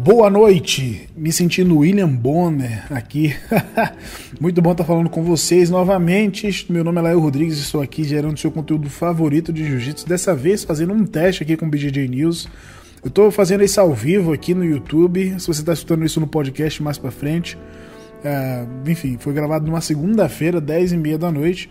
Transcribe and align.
Boa 0.00 0.30
noite, 0.30 1.10
me 1.16 1.32
sentindo 1.32 1.78
William 1.78 2.08
Bonner 2.08 2.86
aqui. 2.88 3.34
Muito 4.40 4.62
bom 4.62 4.70
estar 4.70 4.84
falando 4.84 5.10
com 5.10 5.24
vocês 5.24 5.70
novamente. 5.70 6.64
Meu 6.70 6.84
nome 6.84 7.00
é 7.00 7.02
Lael 7.02 7.18
Rodrigues 7.18 7.58
e 7.58 7.62
estou 7.62 7.82
aqui 7.82 8.04
gerando 8.04 8.38
seu 8.38 8.52
conteúdo 8.52 8.88
favorito 8.88 9.52
de 9.52 9.66
jiu-jitsu. 9.66 10.08
Dessa 10.08 10.36
vez 10.36 10.62
fazendo 10.62 10.92
um 10.92 11.04
teste 11.04 11.42
aqui 11.42 11.56
com 11.56 11.66
o 11.66 11.68
BJJ 11.68 12.06
News. 12.06 12.48
Eu 13.02 13.08
estou 13.08 13.28
fazendo 13.32 13.64
isso 13.64 13.80
ao 13.80 13.92
vivo 13.92 14.32
aqui 14.32 14.54
no 14.54 14.64
YouTube. 14.64 15.34
Se 15.36 15.48
você 15.48 15.62
está 15.62 15.72
escutando 15.72 16.04
isso 16.04 16.20
no 16.20 16.28
podcast 16.28 16.80
mais 16.80 16.96
para 16.96 17.10
frente, 17.10 17.58
é, 18.22 18.64
enfim, 18.86 19.16
foi 19.18 19.32
gravado 19.32 19.66
numa 19.66 19.80
segunda-feira, 19.80 20.60
10 20.60 20.92
e 20.92 20.96
meia 20.96 21.18
da 21.18 21.32
noite 21.32 21.68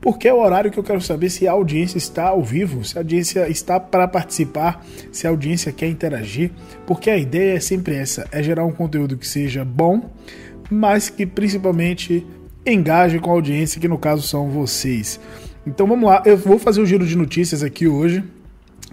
porque 0.00 0.28
é 0.28 0.32
o 0.32 0.40
horário 0.40 0.70
que 0.70 0.78
eu 0.78 0.84
quero 0.84 1.00
saber 1.00 1.28
se 1.30 1.48
a 1.48 1.52
audiência 1.52 1.98
está 1.98 2.28
ao 2.28 2.42
vivo, 2.42 2.84
se 2.84 2.96
a 2.96 3.00
audiência 3.00 3.48
está 3.48 3.80
para 3.80 4.06
participar, 4.06 4.84
se 5.10 5.26
a 5.26 5.30
audiência 5.30 5.72
quer 5.72 5.88
interagir, 5.88 6.50
porque 6.86 7.10
a 7.10 7.16
ideia 7.16 7.56
é 7.56 7.60
sempre 7.60 7.96
essa, 7.96 8.26
é 8.30 8.42
gerar 8.42 8.64
um 8.64 8.72
conteúdo 8.72 9.16
que 9.16 9.26
seja 9.26 9.64
bom, 9.64 10.10
mas 10.70 11.08
que 11.08 11.26
principalmente 11.26 12.26
engaje 12.64 13.18
com 13.18 13.30
a 13.30 13.34
audiência, 13.34 13.80
que 13.80 13.88
no 13.88 13.98
caso 13.98 14.22
são 14.22 14.48
vocês. 14.48 15.18
Então 15.66 15.86
vamos 15.86 16.08
lá, 16.08 16.22
eu 16.24 16.36
vou 16.36 16.58
fazer 16.58 16.80
o 16.80 16.86
giro 16.86 17.06
de 17.06 17.16
notícias 17.16 17.62
aqui 17.62 17.88
hoje, 17.88 18.22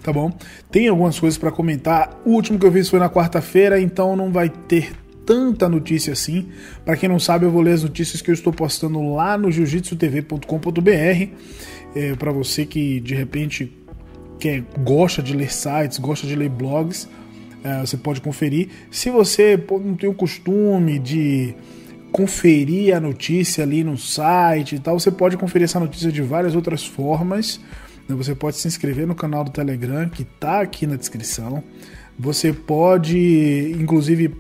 tá 0.02 0.12
bom? 0.12 0.32
Tem 0.72 0.88
algumas 0.88 1.20
coisas 1.20 1.38
para 1.38 1.52
comentar. 1.52 2.20
O 2.26 2.32
último 2.32 2.58
que 2.58 2.66
eu 2.66 2.72
fiz 2.72 2.90
foi 2.90 3.00
na 3.00 3.10
quarta-feira, 3.10 3.80
então 3.80 4.16
não 4.16 4.32
vai 4.32 4.50
ter 4.50 4.92
tanta 5.26 5.68
notícia 5.68 6.14
assim. 6.14 6.48
Para 6.84 6.96
quem 6.96 7.10
não 7.10 7.20
sabe, 7.20 7.46
eu 7.46 7.52
vou 7.52 7.62
ler 7.62 7.74
as 7.74 7.84
notícias 7.84 8.22
que 8.22 8.30
eu 8.30 8.34
estou 8.34 8.54
postando 8.54 9.14
lá 9.14 9.38
no 9.38 9.52
jiu-jitsutv.com.br. 9.52 11.30
É, 11.96 12.16
para 12.16 12.32
você 12.32 12.66
que 12.66 13.00
de 13.00 13.16
repente 13.16 13.72
quer, 14.40 14.64
gosta 14.80 15.22
de 15.22 15.34
ler 15.34 15.52
sites, 15.52 15.98
gosta 15.98 16.28
de 16.28 16.36
ler 16.36 16.50
blogs, 16.50 17.08
é, 17.64 17.80
você 17.82 17.98
pode 17.98 18.22
conferir. 18.22 18.70
Se 18.92 19.10
você 19.10 19.60
não 19.72 19.96
tem 19.96 20.10
o 20.10 20.14
costume 20.14 21.00
de 21.00 21.56
conferir 22.12 22.96
a 22.96 23.00
notícia 23.00 23.64
ali 23.64 23.84
no 23.84 23.98
site 23.98 24.76
e 24.76 24.80
tal, 24.80 25.00
você 25.00 25.12
pode 25.12 25.36
conferir 25.36 25.66
essa 25.66 25.80
notícia 25.80 26.12
de 26.12 26.22
várias 26.22 26.56
outras 26.56 26.86
formas. 26.86 27.60
Né? 28.08 28.16
Você 28.16 28.36
pode 28.36 28.58
se 28.58 28.68
inscrever 28.68 29.08
no 29.08 29.16
canal 29.16 29.44
do 29.44 29.52
Telegram, 29.52 30.08
que 30.08 30.22
está 30.22 30.62
aqui 30.62 30.86
na 30.86 30.96
descrição. 30.96 31.64
Você 32.18 32.54
pode, 32.54 33.76
inclusive, 33.78 34.34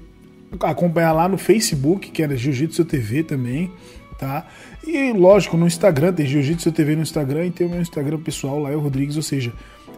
acompanhar 0.61 1.13
lá 1.13 1.27
no 1.27 1.37
Facebook, 1.37 2.11
que 2.11 2.21
era 2.21 2.35
Jiu-Jitsu 2.35 2.85
TV 2.85 3.23
também, 3.23 3.71
tá? 4.17 4.47
E 4.85 5.11
lógico, 5.11 5.57
no 5.57 5.67
Instagram, 5.67 6.13
tem 6.13 6.25
Jiu-Jitsu 6.25 6.71
TV 6.71 6.95
no 6.95 7.01
Instagram 7.01 7.47
e 7.47 7.51
tem 7.51 7.67
o 7.67 7.69
meu 7.69 7.81
Instagram 7.81 8.19
pessoal, 8.19 8.59
Lael 8.59 8.79
Rodrigues, 8.79 9.17
ou 9.17 9.23
seja, 9.23 9.51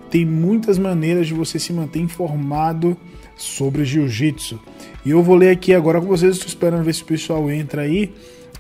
tem 0.10 0.26
muitas 0.26 0.78
maneiras 0.78 1.28
de 1.28 1.34
você 1.34 1.60
se 1.60 1.74
manter 1.74 2.00
informado 2.00 2.98
sobre 3.36 3.84
Jiu-Jitsu. 3.86 4.60
E 5.06 5.12
eu 5.12 5.22
vou 5.22 5.36
ler 5.36 5.52
aqui 5.52 5.74
agora 5.74 6.00
com 6.00 6.08
vocês, 6.08 6.34
estou 6.34 6.48
esperando 6.48 6.84
ver 6.84 6.94
se 6.94 7.04
o 7.04 7.06
pessoal 7.06 7.50
entra 7.52 7.84
aí. 7.84 8.14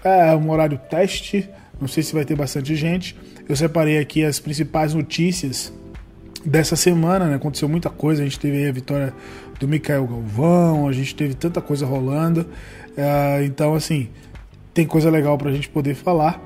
É 0.04 0.36
um 0.36 0.50
horário 0.52 0.80
teste, 0.89 1.50
não 1.80 1.88
sei 1.88 2.04
se 2.04 2.14
vai 2.14 2.23
ter 2.23 2.36
bastante 2.36 2.76
gente. 2.76 3.16
Eu 3.48 3.56
separei 3.56 3.98
aqui 3.98 4.23
as 4.23 4.39
principais 4.39 4.94
notícias 4.94 5.73
dessa 6.48 6.78
semana, 6.78 7.26
né? 7.26 7.36
Aconteceu 7.36 7.67
muita 7.67 7.90
coisa, 7.90 8.22
a 8.22 8.26
gente 8.26 8.40
teve 8.40 8.67
a 8.67 8.72
vitória 8.72 9.14
do 9.59 9.67
Mikael 9.67 10.08
Galvão, 10.08 10.88
a 10.88 10.94
gente 10.94 11.14
teve 11.14 11.34
tanta 11.34 11.62
coisa 11.62 11.86
rolando. 11.86 12.42
Uh, 12.42 13.44
então, 13.45 13.76
assim, 13.76 14.08
tem 14.73 14.88
coisa 14.88 15.09
legal 15.09 15.38
pra 15.38 15.52
gente 15.52 15.67
poder 15.67 15.94
falar. 15.94 16.42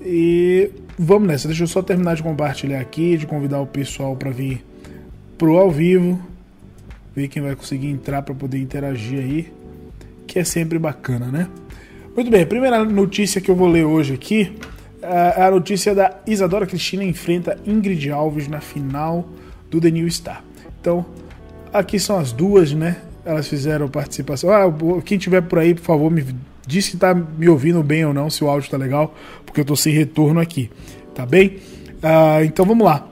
E 0.00 0.70
vamos 0.96 1.26
nessa. 1.26 1.48
Deixa 1.48 1.64
eu 1.64 1.66
só 1.66 1.82
terminar 1.82 2.14
de 2.14 2.22
compartilhar 2.22 2.80
aqui, 2.80 3.16
de 3.16 3.26
convidar 3.26 3.60
o 3.60 3.66
pessoal 3.66 4.16
para 4.16 4.30
vir 4.30 4.64
pro 5.36 5.58
ao 5.58 5.70
vivo. 5.70 6.20
Ver 7.14 7.28
quem 7.28 7.42
vai 7.42 7.56
conseguir 7.56 7.88
entrar 7.88 8.22
para 8.22 8.34
poder 8.34 8.58
interagir 8.58 9.18
aí. 9.18 9.52
Que 10.26 10.38
é 10.38 10.44
sempre 10.44 10.78
bacana, 10.78 11.26
né? 11.26 11.48
Muito 12.14 12.30
bem, 12.30 12.42
a 12.42 12.46
primeira 12.46 12.84
notícia 12.84 13.40
que 13.40 13.50
eu 13.50 13.56
vou 13.56 13.68
ler 13.68 13.84
hoje 13.84 14.14
aqui 14.14 14.54
a 15.02 15.50
notícia 15.50 15.94
da 15.94 16.18
Isadora 16.26 16.66
Cristina 16.66 17.04
enfrenta 17.04 17.58
Ingrid 17.66 18.10
Alves 18.10 18.48
na 18.48 18.60
final 18.60 19.28
do 19.70 19.80
The 19.80 19.90
New 19.90 20.10
Star. 20.10 20.42
Então, 20.80 21.06
Aqui 21.72 21.98
são 21.98 22.18
as 22.18 22.32
duas, 22.32 22.72
né? 22.72 22.98
Elas 23.24 23.48
fizeram 23.48 23.88
participação. 23.88 24.50
Ah, 24.50 24.64
quem 25.04 25.16
tiver 25.16 25.40
por 25.40 25.58
aí, 25.58 25.74
por 25.74 25.82
favor, 25.82 26.10
me 26.10 26.22
diz 26.66 26.84
se 26.84 26.98
tá 26.98 27.14
me 27.14 27.48
ouvindo 27.48 27.82
bem 27.82 28.04
ou 28.04 28.12
não, 28.12 28.28
se 28.28 28.44
o 28.44 28.48
áudio 28.48 28.70
tá 28.70 28.76
legal, 28.76 29.14
porque 29.46 29.60
eu 29.60 29.64
tô 29.64 29.74
sem 29.74 29.92
retorno 29.92 30.38
aqui, 30.38 30.70
tá 31.14 31.24
bem? 31.24 31.58
Ah, 32.02 32.44
então 32.44 32.66
vamos 32.66 32.84
lá. 32.84 33.08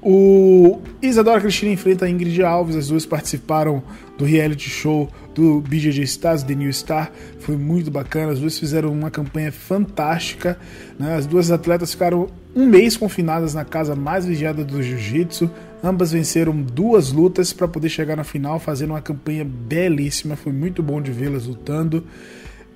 O 0.00 0.80
Isadora 1.02 1.40
Cristina 1.40 1.72
enfrenta 1.72 2.04
a 2.04 2.10
Ingrid 2.10 2.40
Alves, 2.42 2.76
as 2.76 2.88
duas 2.88 3.04
participaram 3.04 3.82
do 4.16 4.24
reality 4.24 4.70
show 4.70 5.08
do 5.34 5.60
BJJ 5.60 6.02
Stars, 6.04 6.42
The 6.44 6.54
New 6.54 6.72
Star, 6.72 7.10
foi 7.40 7.56
muito 7.56 7.90
bacana, 7.90 8.32
as 8.32 8.38
duas 8.38 8.58
fizeram 8.58 8.92
uma 8.92 9.10
campanha 9.10 9.50
fantástica, 9.50 10.58
né? 10.98 11.16
as 11.16 11.26
duas 11.26 11.50
atletas 11.50 11.92
ficaram 11.92 12.28
um 12.54 12.66
mês 12.66 12.96
confinadas 12.96 13.54
na 13.54 13.64
casa 13.64 13.96
mais 13.96 14.24
vigiada 14.24 14.64
do 14.64 14.80
Jiu-Jitsu, 14.80 15.50
ambas 15.82 16.12
venceram 16.12 16.54
duas 16.60 17.12
lutas 17.12 17.52
para 17.52 17.66
poder 17.66 17.88
chegar 17.88 18.16
na 18.16 18.24
final, 18.24 18.60
fazendo 18.60 18.90
uma 18.90 19.02
campanha 19.02 19.44
belíssima, 19.44 20.36
foi 20.36 20.52
muito 20.52 20.82
bom 20.82 21.00
de 21.00 21.10
vê-las 21.10 21.46
lutando, 21.46 22.04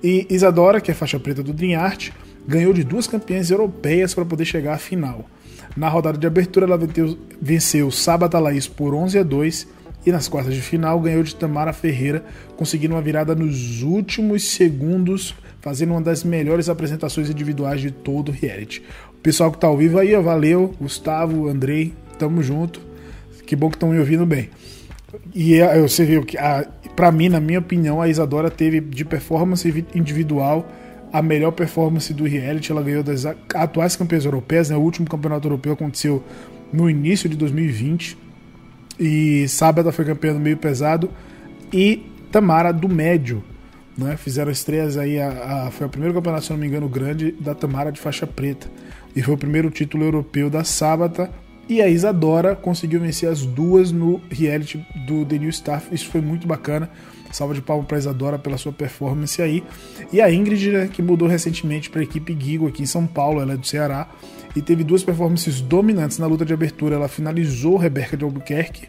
e 0.03 0.27
Isadora, 0.29 0.81
que 0.81 0.91
é 0.91 0.93
faixa 0.93 1.17
preta 1.19 1.41
do 1.41 1.53
Dream 1.53 1.79
Art, 1.79 2.11
ganhou 2.45 2.73
de 2.73 2.83
duas 2.83 3.07
campeãs 3.07 3.49
europeias 3.49 4.13
para 4.13 4.25
poder 4.25 4.43
chegar 4.43 4.73
à 4.73 4.77
final. 4.77 5.25
Na 5.75 5.89
rodada 5.89 6.17
de 6.17 6.27
abertura, 6.27 6.65
ela 6.65 6.79
venceu 7.41 7.89
Sabata 7.89 8.39
Laís 8.39 8.67
por 8.67 8.93
11 8.93 9.19
a 9.19 9.23
2 9.23 9.67
e 10.05 10.11
nas 10.11 10.27
quartas 10.27 10.53
de 10.53 10.61
final 10.61 10.99
ganhou 10.99 11.23
de 11.23 11.35
Tamara 11.35 11.73
Ferreira, 11.73 12.23
conseguindo 12.57 12.93
uma 12.93 13.01
virada 13.01 13.33
nos 13.33 13.81
últimos 13.81 14.43
segundos, 14.51 15.33
fazendo 15.61 15.91
uma 15.91 16.01
das 16.01 16.23
melhores 16.23 16.69
apresentações 16.69 17.29
individuais 17.29 17.81
de 17.81 17.89
todo 17.89 18.29
o 18.29 18.31
reality. 18.31 18.83
O 19.11 19.21
pessoal 19.23 19.49
que 19.49 19.57
está 19.57 19.67
ao 19.67 19.77
vivo 19.77 19.97
aí, 19.97 20.13
valeu, 20.17 20.75
Gustavo, 20.79 21.47
Andrei, 21.47 21.93
tamo 22.19 22.43
junto. 22.43 22.81
Que 23.47 23.55
bom 23.55 23.69
que 23.69 23.75
estão 23.75 23.89
me 23.89 23.99
ouvindo 23.99 24.25
bem. 24.25 24.49
E 25.33 25.55
é, 25.55 25.79
você 25.79 26.03
viu 26.05 26.23
que, 26.23 26.37
para 26.95 27.11
mim, 27.11 27.29
na 27.29 27.39
minha 27.39 27.59
opinião, 27.59 28.01
a 28.01 28.07
Isadora 28.07 28.49
teve 28.49 28.81
de 28.81 29.05
performance 29.05 29.85
individual 29.95 30.67
a 31.13 31.21
melhor 31.21 31.51
performance 31.51 32.11
do 32.11 32.23
reality. 32.23 32.71
Ela 32.71 32.81
ganhou 32.81 33.03
das 33.03 33.23
atuais 33.53 33.95
campeãs 33.95 34.25
europeias. 34.25 34.71
Né? 34.71 34.75
O 34.75 34.79
último 34.79 35.07
campeonato 35.07 35.47
europeu 35.47 35.73
aconteceu 35.73 36.23
no 36.73 36.89
início 36.89 37.29
de 37.29 37.37
2020. 37.37 38.17
E 38.99 39.47
Sábado 39.47 39.91
foi 39.91 40.05
campeã 40.05 40.33
do 40.33 40.39
meio 40.39 40.57
pesado. 40.57 41.11
E 41.71 42.11
Tamara 42.31 42.73
do 42.73 42.89
médio. 42.89 43.43
Né? 43.95 44.17
Fizeram 44.17 44.51
estreias 44.51 44.97
aí. 44.97 45.19
A, 45.19 45.67
a, 45.67 45.71
foi 45.71 45.85
o 45.85 45.89
primeiro 45.89 46.15
campeonato, 46.15 46.45
se 46.45 46.51
não 46.51 46.57
me 46.57 46.65
engano, 46.65 46.89
grande 46.89 47.31
da 47.33 47.53
Tamara 47.53 47.91
de 47.91 47.99
faixa 47.99 48.25
preta. 48.25 48.67
E 49.15 49.21
foi 49.21 49.35
o 49.35 49.37
primeiro 49.37 49.69
título 49.69 50.03
europeu 50.03 50.49
da 50.49 50.63
Sábata. 50.63 51.29
E 51.69 51.79
a 51.79 51.87
Isadora 51.87 52.55
conseguiu 52.55 52.99
vencer 52.99 53.29
as 53.29 53.45
duas 53.45 53.91
no 53.91 54.19
reality 54.31 54.83
do 55.05 55.23
The 55.23 55.37
New 55.37 55.49
Staff. 55.49 55.93
Isso 55.93 56.07
foi 56.07 56.21
muito 56.21 56.47
bacana. 56.47 56.89
Salva 57.33 57.53
de 57.53 57.61
palmas 57.61 57.87
para 57.87 57.97
Isadora 57.97 58.37
pela 58.37 58.57
sua 58.57 58.71
performance 58.71 59.41
aí. 59.41 59.63
E 60.11 60.21
a 60.21 60.31
Ingrid, 60.31 60.71
né, 60.71 60.89
que 60.91 61.01
mudou 61.01 61.27
recentemente 61.27 61.89
para 61.89 62.01
a 62.01 62.03
equipe 62.03 62.37
Gigo 62.39 62.67
aqui 62.67 62.83
em 62.83 62.85
São 62.85 63.07
Paulo, 63.07 63.41
ela 63.41 63.53
é 63.53 63.57
do 63.57 63.65
Ceará. 63.65 64.07
E 64.55 64.61
teve 64.61 64.83
duas 64.83 65.03
performances 65.03 65.59
dominantes 65.59 66.19
na 66.19 66.27
luta 66.27 66.45
de 66.45 66.53
abertura. 66.53 66.95
Ela 66.95 67.07
finalizou 67.07 67.75
Rebeca 67.75 68.15
de 68.15 68.23
Albuquerque. 68.23 68.87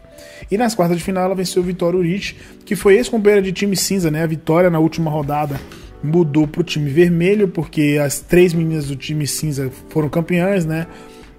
E 0.49 0.57
nas 0.59 0.75
quartas 0.75 0.97
de 0.97 1.03
final 1.03 1.25
ela 1.25 1.33
venceu 1.33 1.63
Vitória 1.63 1.97
Urich, 1.97 2.37
que 2.63 2.75
foi 2.75 2.97
ex-companheira 2.97 3.41
de 3.41 3.51
time 3.51 3.75
cinza, 3.75 4.11
né? 4.11 4.21
A 4.21 4.27
Vitória 4.27 4.69
na 4.69 4.77
última 4.77 5.09
rodada 5.09 5.59
mudou 6.03 6.47
para 6.47 6.61
o 6.61 6.63
time 6.63 6.87
vermelho, 6.87 7.47
porque 7.47 7.99
as 7.99 8.19
três 8.19 8.53
meninas 8.53 8.85
do 8.85 8.95
time 8.95 9.25
cinza 9.25 9.71
foram 9.89 10.07
campeãs, 10.07 10.65
né? 10.65 10.85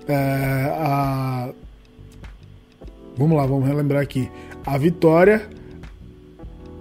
É, 0.09 0.15
a... 0.75 1.51
Vamos 3.17 3.37
lá, 3.37 3.47
vamos 3.47 3.67
relembrar 3.67 4.03
aqui. 4.03 4.29
A 4.67 4.77
Vitória, 4.77 5.49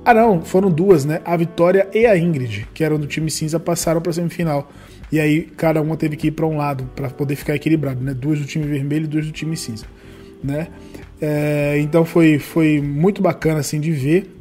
ah, 0.06 0.14
não, 0.14 0.46
foram 0.46 0.70
duas, 0.70 1.04
né? 1.04 1.20
A 1.26 1.36
Vitória 1.36 1.90
e 1.92 2.06
a 2.06 2.16
Ingrid, 2.16 2.68
que 2.76 2.84
eram 2.84 3.00
do 3.00 3.08
time 3.08 3.32
cinza, 3.32 3.60
passaram 3.60 4.00
para 4.00 4.14
semifinal. 4.14 4.72
E 5.12 5.20
aí 5.20 5.42
cada 5.42 5.82
uma 5.82 5.98
teve 5.98 6.16
que 6.16 6.28
ir 6.28 6.32
para 6.32 6.46
um 6.46 6.58
lado 6.58 6.88
para 6.96 7.10
poder 7.10 7.36
ficar 7.36 7.56
equilibrado, 7.56 8.04
né? 8.04 8.14
Duas 8.14 8.40
do 8.40 8.46
time 8.46 8.66
vermelho 8.66 9.06
e 9.06 9.08
duas 9.08 9.26
do 9.26 9.32
time 9.32 9.58
cinza, 9.58 9.86
né? 10.44 10.68
É, 11.20 11.78
então 11.80 12.06
foi, 12.06 12.38
foi 12.38 12.80
muito 12.82 13.20
bacana 13.20 13.62
assim 13.62 13.80
de 13.80 13.92
ver. 13.92 14.32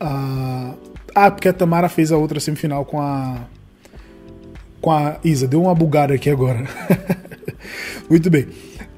Ah, 0.00 0.74
ah, 1.14 1.30
porque 1.30 1.48
a 1.48 1.52
Tamara 1.52 1.90
fez 1.90 2.10
a 2.10 2.16
outra 2.16 2.40
semifinal 2.40 2.84
com 2.86 3.00
a 3.00 3.46
com 4.80 4.90
a 4.90 5.18
Isa. 5.22 5.46
Deu 5.46 5.60
uma 5.60 5.74
bugada 5.74 6.14
aqui 6.14 6.30
agora. 6.30 6.64
muito 8.08 8.30
bem. 8.30 8.46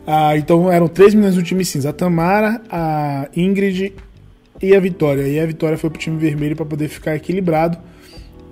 Ah, 0.07 0.37
então 0.37 0.71
eram 0.71 0.87
três 0.87 1.15
meninas 1.15 1.35
do 1.35 1.43
time 1.43 1.65
cinza: 1.65 1.91
a 1.91 1.93
Tamara, 1.93 2.63
a 2.71 3.29
Ingrid 3.35 3.93
e 4.61 4.75
a 4.75 4.81
Vitória. 4.81 5.27
E 5.27 5.39
a 5.41 5.47
Vitória 5.47 5.79
foi 5.79 5.91
pro 5.91 5.99
time 5.99 6.19
vermelho 6.19 6.57
para 6.57 6.67
poder 6.67 6.89
ficar 6.89 7.15
equilibrado. 7.15 7.79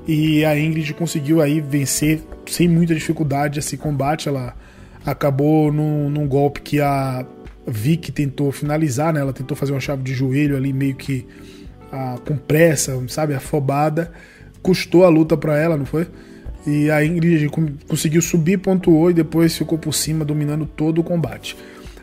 E 0.07 0.45
a 0.45 0.59
Ingrid 0.59 0.95
conseguiu 0.95 1.43
aí 1.43 1.61
vencer 1.61 2.21
sem 2.47 2.67
muita 2.67 2.95
dificuldade 2.95 3.59
esse 3.59 3.77
combate. 3.77 4.29
Ela 4.29 4.55
acabou 5.05 5.73
num, 5.73 6.09
num 6.09 6.27
golpe 6.27 6.63
que 6.63 6.81
a 6.81 7.27
Vicky 7.67 8.11
tentou 8.11 8.51
finalizar, 8.51 9.13
né? 9.13 9.21
Ela 9.21 9.33
tentou 9.33 9.57
fazer 9.57 9.73
uma 9.73 9.81
chave 9.81 10.03
de 10.03 10.15
joelho 10.15 10.57
ali 10.57 10.73
meio 10.73 10.95
que 10.95 11.27
a, 11.93 12.19
com 12.27 12.37
pressa, 12.37 12.99
sabe, 13.09 13.35
afobada, 13.35 14.11
custou 14.63 15.05
a 15.05 15.09
luta 15.09 15.37
para 15.37 15.59
ela, 15.59 15.77
não 15.77 15.87
foi? 15.87 16.07
E 16.67 16.91
a 16.91 17.05
Ingrid 17.05 17.49
conseguiu 17.87 18.21
subir, 18.21 18.59
pontuou 18.59 19.11
e 19.11 19.15
depois 19.15 19.57
ficou 19.57 19.79
por 19.79 19.95
cima, 19.95 20.25
dominando 20.25 20.67
todo 20.67 21.01
o 21.01 21.05
combate. 21.05 21.57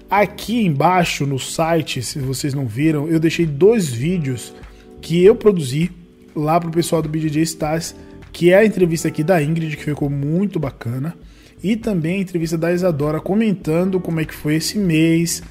Aqui 0.09 0.63
embaixo 0.65 1.25
no 1.25 1.39
site, 1.39 2.01
se 2.01 2.19
vocês 2.19 2.53
não 2.53 2.65
viram, 2.65 3.07
eu 3.07 3.19
deixei 3.19 3.45
dois 3.45 3.89
vídeos 3.89 4.53
que 5.01 5.23
eu 5.23 5.35
produzi 5.35 5.91
lá 6.35 6.59
pro 6.59 6.69
pessoal 6.69 7.01
do 7.01 7.09
BJJ 7.09 7.41
Stars, 7.43 7.95
que 8.31 8.51
é 8.51 8.57
a 8.57 8.65
entrevista 8.65 9.07
aqui 9.07 9.23
da 9.23 9.41
Ingrid, 9.41 9.77
que 9.77 9.83
ficou 9.83 10.09
muito 10.09 10.59
bacana, 10.59 11.15
e 11.63 11.75
também 11.75 12.17
a 12.17 12.19
entrevista 12.19 12.57
da 12.57 12.71
Isadora 12.71 13.19
comentando 13.19 13.99
como 13.99 14.19
é 14.19 14.25
que 14.25 14.33
foi 14.33 14.55
esse 14.55 14.77
mês. 14.77 15.41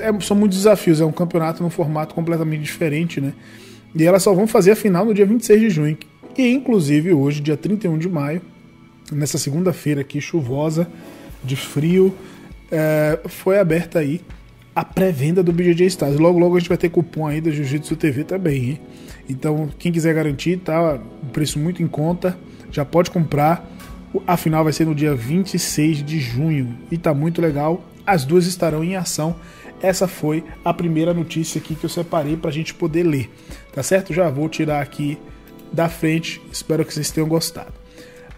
É, 0.00 0.20
são 0.20 0.36
muitos 0.36 0.58
desafios, 0.58 1.00
é 1.00 1.04
um 1.04 1.12
campeonato 1.12 1.62
num 1.62 1.70
formato 1.70 2.14
completamente 2.14 2.62
diferente, 2.62 3.20
né? 3.20 3.32
E 3.94 4.04
elas 4.04 4.22
só 4.22 4.34
vão 4.34 4.46
fazer 4.46 4.72
a 4.72 4.76
final 4.76 5.04
no 5.04 5.14
dia 5.14 5.24
26 5.24 5.60
de 5.60 5.70
junho. 5.70 5.96
E 6.36 6.52
inclusive 6.52 7.12
hoje, 7.12 7.40
dia 7.40 7.56
31 7.56 7.96
de 7.96 8.08
maio, 8.08 8.42
nessa 9.10 9.38
segunda-feira 9.38 10.00
aqui 10.00 10.20
chuvosa, 10.20 10.88
de 11.44 11.56
frio, 11.56 12.14
é, 12.72 13.20
foi 13.28 13.58
aberta 13.58 13.98
aí 13.98 14.22
a 14.74 14.82
pré-venda 14.84 15.42
do 15.42 15.52
BJJ 15.52 15.86
Stars. 15.88 16.18
Logo, 16.18 16.38
logo 16.38 16.56
a 16.56 16.58
gente 16.58 16.68
vai 16.68 16.78
ter 16.78 16.88
cupom 16.88 17.26
aí 17.26 17.40
da 17.40 17.50
Jiu-Jitsu 17.50 17.94
TV 17.96 18.24
também, 18.24 18.70
hein? 18.70 18.80
Então, 19.28 19.68
quem 19.78 19.92
quiser 19.92 20.14
garantir, 20.14 20.56
tá 20.58 20.98
um 21.22 21.28
preço 21.28 21.58
muito 21.58 21.82
em 21.82 21.86
conta, 21.86 22.36
já 22.70 22.84
pode 22.84 23.10
comprar. 23.10 23.70
A 24.26 24.36
final 24.36 24.64
vai 24.64 24.72
ser 24.72 24.86
no 24.86 24.94
dia 24.94 25.14
26 25.14 26.02
de 26.02 26.18
junho 26.18 26.76
e 26.90 26.98
tá 26.98 27.14
muito 27.14 27.40
legal. 27.40 27.84
As 28.06 28.24
duas 28.24 28.46
estarão 28.46 28.82
em 28.82 28.96
ação. 28.96 29.36
Essa 29.80 30.08
foi 30.08 30.42
a 30.64 30.72
primeira 30.72 31.12
notícia 31.12 31.60
aqui 31.60 31.74
que 31.74 31.84
eu 31.84 31.90
separei 31.90 32.36
para 32.36 32.50
a 32.50 32.52
gente 32.52 32.72
poder 32.72 33.02
ler, 33.02 33.30
tá 33.72 33.82
certo? 33.82 34.14
Já 34.14 34.30
vou 34.30 34.48
tirar 34.48 34.80
aqui 34.80 35.18
da 35.72 35.88
frente. 35.88 36.40
Espero 36.52 36.84
que 36.84 36.94
vocês 36.94 37.10
tenham 37.10 37.28
gostado. 37.28 37.72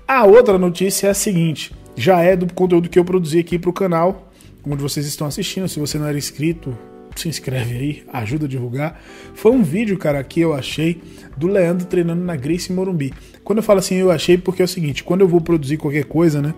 A 0.07 0.25
outra 0.25 0.59
notícia 0.59 1.09
é 1.09 1.11
a 1.11 1.15
seguinte: 1.15 1.73
já 1.97 2.21
é 2.21 2.37
do 2.37 2.53
conteúdo 2.53 2.89
que 2.89 2.99
eu 2.99 3.05
produzi 3.05 3.39
aqui 3.39 3.59
para 3.59 3.71
o 3.71 3.73
canal, 3.73 4.33
onde 4.67 4.83
vocês 4.83 5.07
estão 5.07 5.27
assistindo. 5.27 5.69
Se 5.69 5.79
você 5.79 5.99
não 5.99 6.07
era 6.07 6.19
inscrito, 6.19 6.77
se 7.17 7.29
inscreve 7.29 7.77
aí, 7.77 8.03
ajuda 8.13 8.47
a 8.47 8.49
divulgar. 8.49 9.01
Foi 9.35 9.53
um 9.53 9.63
vídeo, 9.63 9.97
cara, 9.97 10.23
que 10.25 10.41
eu 10.41 10.53
achei 10.53 11.01
do 11.37 11.47
Leandro 11.47 11.87
treinando 11.87 12.25
na 12.25 12.37
Grace 12.37 12.73
Morumbi. 12.73 13.13
Quando 13.43 13.59
eu 13.59 13.63
falo 13.63 13.79
assim, 13.79 13.97
eu 13.97 14.11
achei 14.11 14.37
porque 14.37 14.63
é 14.63 14.65
o 14.65 14.69
seguinte: 14.69 15.05
quando 15.05 15.21
eu 15.21 15.29
vou 15.29 15.41
produzir 15.41 15.77
qualquer 15.77 16.05
coisa, 16.05 16.41
né, 16.43 16.55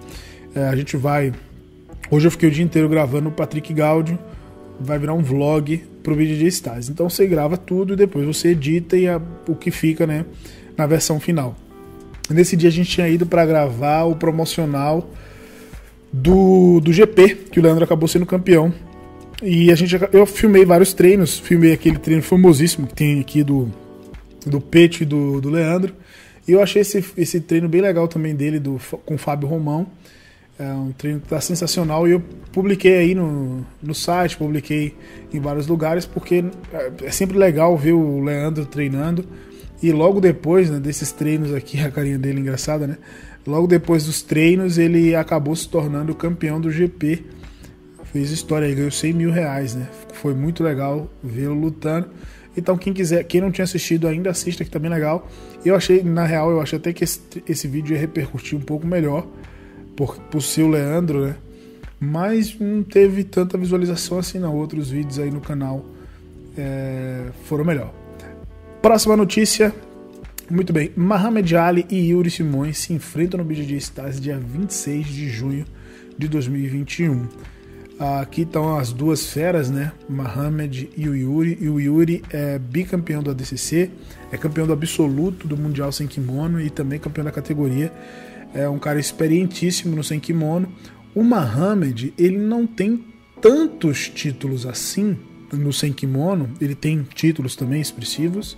é, 0.55 0.69
a 0.69 0.77
gente 0.77 0.97
vai. 0.97 1.33
Hoje 2.11 2.27
eu 2.27 2.31
fiquei 2.31 2.49
o 2.49 2.53
dia 2.53 2.65
inteiro 2.65 2.88
gravando 2.88 3.29
o 3.29 3.33
Patrick 3.33 3.73
Gaudio, 3.75 4.19
vai 4.81 4.99
virar 4.99 5.15
um 5.15 5.23
vlog 5.23 5.83
pro 6.03 6.15
vídeo 6.15 6.37
de 6.37 6.47
Stars. 6.47 6.88
Então 6.88 7.11
você 7.11 7.27
grava 7.27 7.56
tudo 7.56 7.94
e 7.94 7.97
depois 7.97 8.25
você 8.25 8.50
edita 8.50 8.97
e 8.97 9.09
a, 9.09 9.21
o 9.49 9.56
que 9.56 9.71
fica, 9.71 10.06
né, 10.06 10.25
na 10.77 10.87
versão 10.87 11.19
final. 11.19 11.56
Nesse 12.31 12.56
dia 12.56 12.69
a 12.69 12.73
gente 12.73 12.91
tinha 12.91 13.09
ido 13.09 13.27
para 13.27 13.44
gravar 13.44 14.05
o 14.05 14.15
promocional 14.15 15.11
do, 16.22 16.80
do 16.80 16.92
GP, 16.92 17.34
que 17.50 17.60
o 17.60 17.62
Leandro 17.62 17.84
acabou 17.84 18.08
sendo 18.08 18.26
campeão. 18.26 18.72
E 19.42 19.70
a 19.70 19.74
gente 19.74 19.94
eu 20.12 20.24
filmei 20.24 20.64
vários 20.64 20.94
treinos, 20.94 21.38
filmei 21.38 21.72
aquele 21.72 21.98
treino 21.98 22.22
famosíssimo 22.22 22.86
que 22.86 22.94
tem 22.94 23.20
aqui 23.20 23.42
do 23.42 23.70
do 24.46 24.60
Pete 24.60 25.02
e 25.02 25.06
do, 25.06 25.40
do 25.40 25.50
Leandro. 25.50 25.92
E 26.46 26.52
eu 26.52 26.62
achei 26.62 26.82
esse, 26.82 27.04
esse 27.16 27.40
treino 27.40 27.68
bem 27.68 27.80
legal 27.80 28.06
também 28.06 28.34
dele 28.34 28.60
do, 28.60 28.80
com 29.04 29.16
o 29.16 29.18
Fábio 29.18 29.48
Romão. 29.48 29.86
É 30.58 30.72
um 30.72 30.92
treino 30.92 31.20
que 31.20 31.28
tá 31.28 31.40
sensacional 31.40 32.08
e 32.08 32.12
eu 32.12 32.22
publiquei 32.52 32.96
aí 32.96 33.14
no, 33.14 33.66
no 33.82 33.94
site, 33.94 34.38
publiquei 34.38 34.94
em 35.34 35.40
vários 35.40 35.66
lugares, 35.66 36.06
porque 36.06 36.44
é, 36.72 36.92
é 37.02 37.10
sempre 37.10 37.36
legal 37.36 37.76
ver 37.76 37.92
o 37.92 38.22
Leandro 38.22 38.64
treinando. 38.64 39.26
E 39.82 39.93
logo 39.93 40.20
depois 40.20 40.70
né, 40.70 40.78
desses 40.78 41.12
treinos 41.12 41.55
aqui, 41.55 41.78
a 41.84 41.90
carinha 41.90 42.19
dele 42.19 42.40
engraçada, 42.40 42.87
né? 42.87 42.96
Logo 43.46 43.67
depois 43.67 44.06
dos 44.06 44.23
treinos, 44.23 44.76
ele 44.76 45.14
acabou 45.14 45.55
se 45.55 45.69
tornando 45.69 46.14
campeão 46.14 46.61
do 46.61 46.70
GP. 46.70 47.25
Fez 48.12 48.31
história, 48.31 48.75
ganhou 48.75 48.90
100 48.90 49.12
mil 49.12 49.31
reais, 49.31 49.75
né? 49.75 49.87
Foi 50.14 50.34
muito 50.34 50.64
legal 50.64 51.08
vê-lo 51.23 51.55
lutando. 51.55 52.08
Então, 52.56 52.76
quem 52.76 52.93
quiser, 52.93 53.23
quem 53.25 53.40
não 53.40 53.52
tinha 53.52 53.64
assistido 53.64 54.08
ainda, 54.08 54.31
assista, 54.31 54.64
que 54.64 54.70
tá 54.70 54.78
bem 54.78 54.90
legal. 54.90 55.28
Eu 55.64 55.76
achei, 55.76 56.02
na 56.02 56.25
real, 56.25 56.50
eu 56.50 56.61
achei 56.61 56.78
até 56.78 56.93
que 56.93 57.05
esse, 57.05 57.20
esse 57.46 57.69
vídeo 57.69 57.94
ia 57.94 58.00
repercutir 58.00 58.58
um 58.58 58.62
pouco 58.62 58.87
melhor 58.87 59.26
por, 59.94 60.17
por 60.17 60.40
ser 60.43 60.62
o 60.62 60.69
Leandro, 60.69 61.26
né? 61.26 61.37
Mas 62.00 62.58
não 62.58 62.82
teve 62.82 63.25
tanta 63.25 63.56
visualização 63.56 64.19
assim, 64.19 64.38
não. 64.38 64.56
Outros 64.56 64.90
vídeos 64.90 65.19
aí 65.19 65.31
no 65.31 65.40
canal 65.40 65.84
é, 66.56 67.26
foram 67.44 67.64
melhor. 67.64 67.93
Próxima 68.87 69.17
notícia. 69.17 69.75
Muito 70.49 70.73
bem. 70.73 70.93
Mohamed 70.97 71.56
Ali 71.56 71.85
e 71.91 72.11
Yuri 72.11 72.31
Simões 72.31 72.79
se 72.79 72.93
enfrentam 72.93 73.37
no 73.37 73.44
BJJ 73.44 73.79
Stars 73.79 74.21
dia 74.21 74.38
26 74.38 75.09
de 75.09 75.29
junho 75.29 75.65
de 76.17 76.29
2021. 76.29 77.27
Aqui 78.21 78.43
estão 78.43 78.79
as 78.79 78.93
duas 78.93 79.27
feras, 79.27 79.69
né? 79.73 79.91
Mohamed 80.09 80.88
e 80.97 81.09
o 81.09 81.17
Yuri. 81.17 81.59
E 81.61 81.69
o 81.69 81.81
Yuri 81.81 82.23
é 82.31 82.61
bicampeão 82.61 83.25
do 83.25 83.33
ADCC, 83.33 83.91
é 84.31 84.37
campeão 84.37 84.69
do 84.69 84.73
absoluto 84.73 85.49
do 85.49 85.56
Mundial 85.56 85.91
sem 85.91 86.06
kimono 86.06 86.61
e 86.61 86.71
também 86.71 87.00
campeão 87.00 87.25
da 87.25 87.33
categoria. 87.33 87.93
É 88.55 88.69
um 88.69 88.79
cara 88.79 89.00
experientíssimo 89.00 89.97
no 89.97 90.05
sem 90.05 90.21
kimono. 90.21 90.73
O 91.12 91.25
Mohamed, 91.25 92.15
ele 92.17 92.38
não 92.38 92.65
tem 92.69 93.05
tantos 93.41 94.09
títulos 94.09 94.65
assim 94.65 95.19
no 95.53 95.73
sem 95.73 95.93
kimono, 95.93 96.50
ele 96.61 96.77
tem 96.77 97.03
títulos 97.03 97.56
também 97.56 97.81
expressivos, 97.81 98.56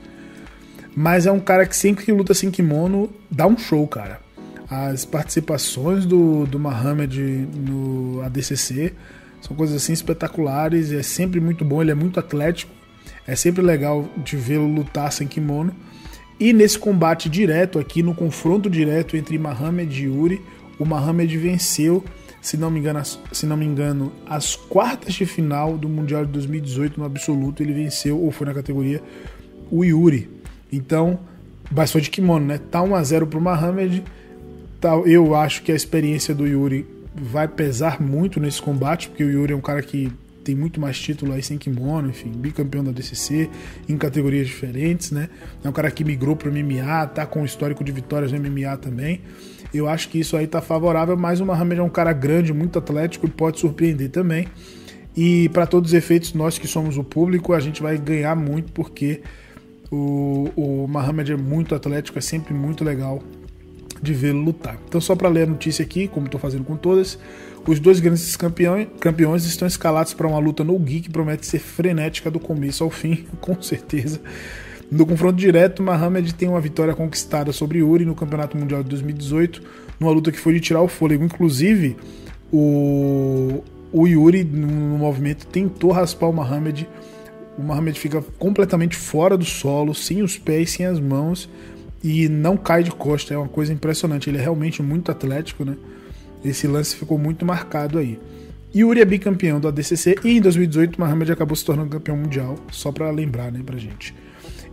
mas 0.96 1.26
é 1.26 1.32
um 1.32 1.40
cara 1.40 1.66
que 1.66 1.76
sempre 1.76 2.04
que 2.04 2.12
luta 2.12 2.34
sem 2.34 2.50
kimono 2.50 3.10
dá 3.30 3.46
um 3.46 3.56
show, 3.56 3.86
cara. 3.86 4.20
As 4.70 5.04
participações 5.04 6.04
do, 6.04 6.44
do 6.46 6.58
Mohamed 6.58 7.20
no 7.20 8.20
ADCC 8.22 8.94
são 9.40 9.56
coisas 9.56 9.76
assim 9.76 9.92
espetaculares, 9.92 10.92
é 10.92 11.02
sempre 11.02 11.40
muito 11.40 11.64
bom, 11.64 11.80
ele 11.80 11.90
é 11.90 11.94
muito 11.94 12.20
atlético, 12.20 12.72
é 13.26 13.34
sempre 13.34 13.62
legal 13.62 14.08
de 14.16 14.36
vê-lo 14.36 14.66
lutar 14.66 15.12
sem 15.12 15.26
kimono. 15.26 15.74
E 16.38 16.52
nesse 16.52 16.78
combate 16.78 17.28
direto 17.28 17.78
aqui, 17.78 18.02
no 18.02 18.14
confronto 18.14 18.68
direto 18.68 19.16
entre 19.16 19.38
Mohamed 19.38 20.00
e 20.00 20.06
Yuri, 20.06 20.40
o 20.78 20.84
Mohamed 20.84 21.36
venceu 21.36 22.04
se 22.40 22.56
não 22.56 22.70
me 22.70 22.78
engano, 22.78 23.02
se 23.32 23.46
não 23.46 23.56
me 23.56 23.66
engano, 23.66 24.12
as 24.26 24.54
quartas 24.54 25.14
de 25.14 25.26
final 25.26 25.76
do 25.76 25.88
Mundial 25.88 26.24
de 26.24 26.32
2018 26.32 26.98
no 26.98 27.04
absoluto, 27.04 27.62
ele 27.62 27.72
venceu, 27.72 28.20
ou 28.20 28.30
foi 28.30 28.46
na 28.46 28.54
categoria, 28.54 29.02
o 29.70 29.84
Yuri. 29.84 30.30
Então, 30.72 31.18
mas 31.70 31.92
foi 31.92 32.00
de 32.00 32.10
kimono, 32.10 32.46
né? 32.46 32.58
Tá 32.58 32.82
1 32.82 32.94
a 32.94 33.02
0 33.02 33.26
pro 33.26 33.40
Mohamed. 33.40 34.02
Tá, 34.80 34.94
eu 35.06 35.34
acho 35.34 35.62
que 35.62 35.72
a 35.72 35.74
experiência 35.74 36.34
do 36.34 36.46
Yuri 36.46 36.86
vai 37.14 37.48
pesar 37.48 38.00
muito 38.00 38.38
nesse 38.38 38.62
combate, 38.62 39.08
porque 39.08 39.24
o 39.24 39.30
Yuri 39.30 39.52
é 39.52 39.56
um 39.56 39.60
cara 39.60 39.82
que 39.82 40.12
tem 40.44 40.54
muito 40.54 40.80
mais 40.80 40.98
título 40.98 41.32
aí 41.34 41.42
sem 41.42 41.58
kimono, 41.58 42.08
enfim, 42.08 42.30
bicampeão 42.30 42.82
da 42.82 42.90
DCC, 42.90 43.50
em 43.86 43.98
categorias 43.98 44.46
diferentes, 44.46 45.10
né? 45.10 45.28
É 45.62 45.68
um 45.68 45.72
cara 45.72 45.90
que 45.90 46.02
migrou 46.02 46.34
para 46.34 46.48
o 46.48 46.52
MMA, 46.52 47.06
tá 47.08 47.26
com 47.26 47.44
histórico 47.44 47.84
de 47.84 47.92
vitórias 47.92 48.32
no 48.32 48.38
MMA 48.38 48.76
também. 48.78 49.20
Eu 49.74 49.86
acho 49.86 50.08
que 50.08 50.18
isso 50.18 50.38
aí 50.38 50.46
tá 50.46 50.62
favorável, 50.62 51.18
mas 51.18 51.40
o 51.40 51.44
Mohamed 51.44 51.80
é 51.80 51.82
um 51.82 51.90
cara 51.90 52.14
grande, 52.14 52.54
muito 52.54 52.78
atlético 52.78 53.26
e 53.26 53.30
pode 53.30 53.60
surpreender 53.60 54.08
também. 54.08 54.48
E 55.14 55.50
para 55.50 55.66
todos 55.66 55.90
os 55.90 55.94
efeitos, 55.94 56.32
nós 56.32 56.58
que 56.58 56.66
somos 56.66 56.96
o 56.96 57.04
público, 57.04 57.52
a 57.52 57.60
gente 57.60 57.82
vai 57.82 57.98
ganhar 57.98 58.34
muito 58.34 58.72
porque 58.72 59.20
o, 59.90 60.50
o 60.56 60.86
Mohamed 60.88 61.32
é 61.32 61.36
muito 61.36 61.74
atlético, 61.74 62.18
é 62.18 62.22
sempre 62.22 62.52
muito 62.54 62.84
legal 62.84 63.22
de 64.02 64.12
vê-lo 64.12 64.40
lutar. 64.40 64.78
Então, 64.88 65.00
só 65.00 65.16
para 65.16 65.28
ler 65.28 65.42
a 65.42 65.46
notícia 65.46 65.82
aqui, 65.82 66.08
como 66.08 66.26
estou 66.26 66.40
fazendo 66.40 66.64
com 66.64 66.76
todas, 66.76 67.18
os 67.66 67.80
dois 67.80 68.00
grandes 68.00 68.36
campeões, 68.36 68.88
campeões 69.00 69.44
estão 69.44 69.66
escalados 69.66 70.14
para 70.14 70.26
uma 70.26 70.38
luta 70.38 70.62
no 70.64 70.78
Geek 70.78 71.02
que 71.02 71.10
promete 71.10 71.46
ser 71.46 71.58
frenética 71.58 72.30
do 72.30 72.38
começo 72.38 72.84
ao 72.84 72.90
fim, 72.90 73.26
com 73.40 73.60
certeza. 73.60 74.20
No 74.90 75.04
confronto 75.04 75.36
direto, 75.36 75.82
Mohamed 75.82 76.34
tem 76.34 76.48
uma 76.48 76.60
vitória 76.60 76.94
conquistada 76.94 77.52
sobre 77.52 77.80
Yuri 77.80 78.06
no 78.06 78.14
Campeonato 78.14 78.56
Mundial 78.56 78.82
de 78.82 78.88
2018, 78.88 79.62
numa 80.00 80.10
luta 80.10 80.32
que 80.32 80.38
foi 80.38 80.54
de 80.54 80.60
tirar 80.60 80.80
o 80.80 80.88
fôlego. 80.88 81.24
Inclusive, 81.24 81.94
o, 82.50 83.62
o 83.92 84.06
Yuri, 84.06 84.44
no 84.44 84.96
movimento, 84.96 85.46
tentou 85.46 85.90
raspar 85.90 86.28
o 86.28 86.32
Mohamed. 86.32 86.88
O 87.58 87.62
Mohamed 87.62 87.98
fica 87.98 88.22
completamente 88.38 88.96
fora 88.96 89.36
do 89.36 89.44
solo, 89.44 89.92
sem 89.92 90.22
os 90.22 90.38
pés, 90.38 90.70
sem 90.70 90.86
as 90.86 91.00
mãos, 91.00 91.50
e 92.02 92.28
não 92.28 92.56
cai 92.56 92.84
de 92.84 92.92
costa. 92.92 93.34
É 93.34 93.36
uma 93.36 93.48
coisa 93.48 93.72
impressionante. 93.72 94.30
Ele 94.30 94.38
é 94.38 94.40
realmente 94.40 94.80
muito 94.80 95.10
atlético, 95.10 95.64
né? 95.64 95.76
Esse 96.44 96.68
lance 96.68 96.94
ficou 96.94 97.18
muito 97.18 97.44
marcado 97.44 97.98
aí. 97.98 98.18
Yuri 98.74 99.00
é 99.00 99.04
bicampeão 99.04 99.58
do 99.58 99.66
ADCC 99.66 100.16
e 100.24 100.36
em 100.36 100.40
2018 100.40 101.00
Mohamed 101.00 101.32
acabou 101.32 101.56
se 101.56 101.64
tornando 101.64 101.90
campeão 101.90 102.16
mundial, 102.16 102.54
só 102.70 102.92
para 102.92 103.10
lembrar, 103.10 103.50
né, 103.50 103.60
pra 103.64 103.78
gente. 103.78 104.14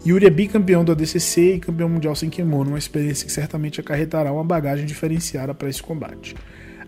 Yuri 0.05 0.27
é 0.27 0.29
bicampeão 0.29 0.83
do 0.83 0.91
ADCC 0.91 1.55
e 1.55 1.59
campeão 1.59 1.89
mundial 1.89 2.13
sem 2.13 2.29
kimono, 2.29 2.71
uma 2.71 2.77
experiência 2.77 3.25
que 3.25 3.31
certamente 3.31 3.79
acarretará 3.79 4.31
uma 4.31 4.43
bagagem 4.43 4.85
diferenciada 4.85 5.53
para 5.55 5.69
esse 5.69 5.81
combate. 5.81 6.35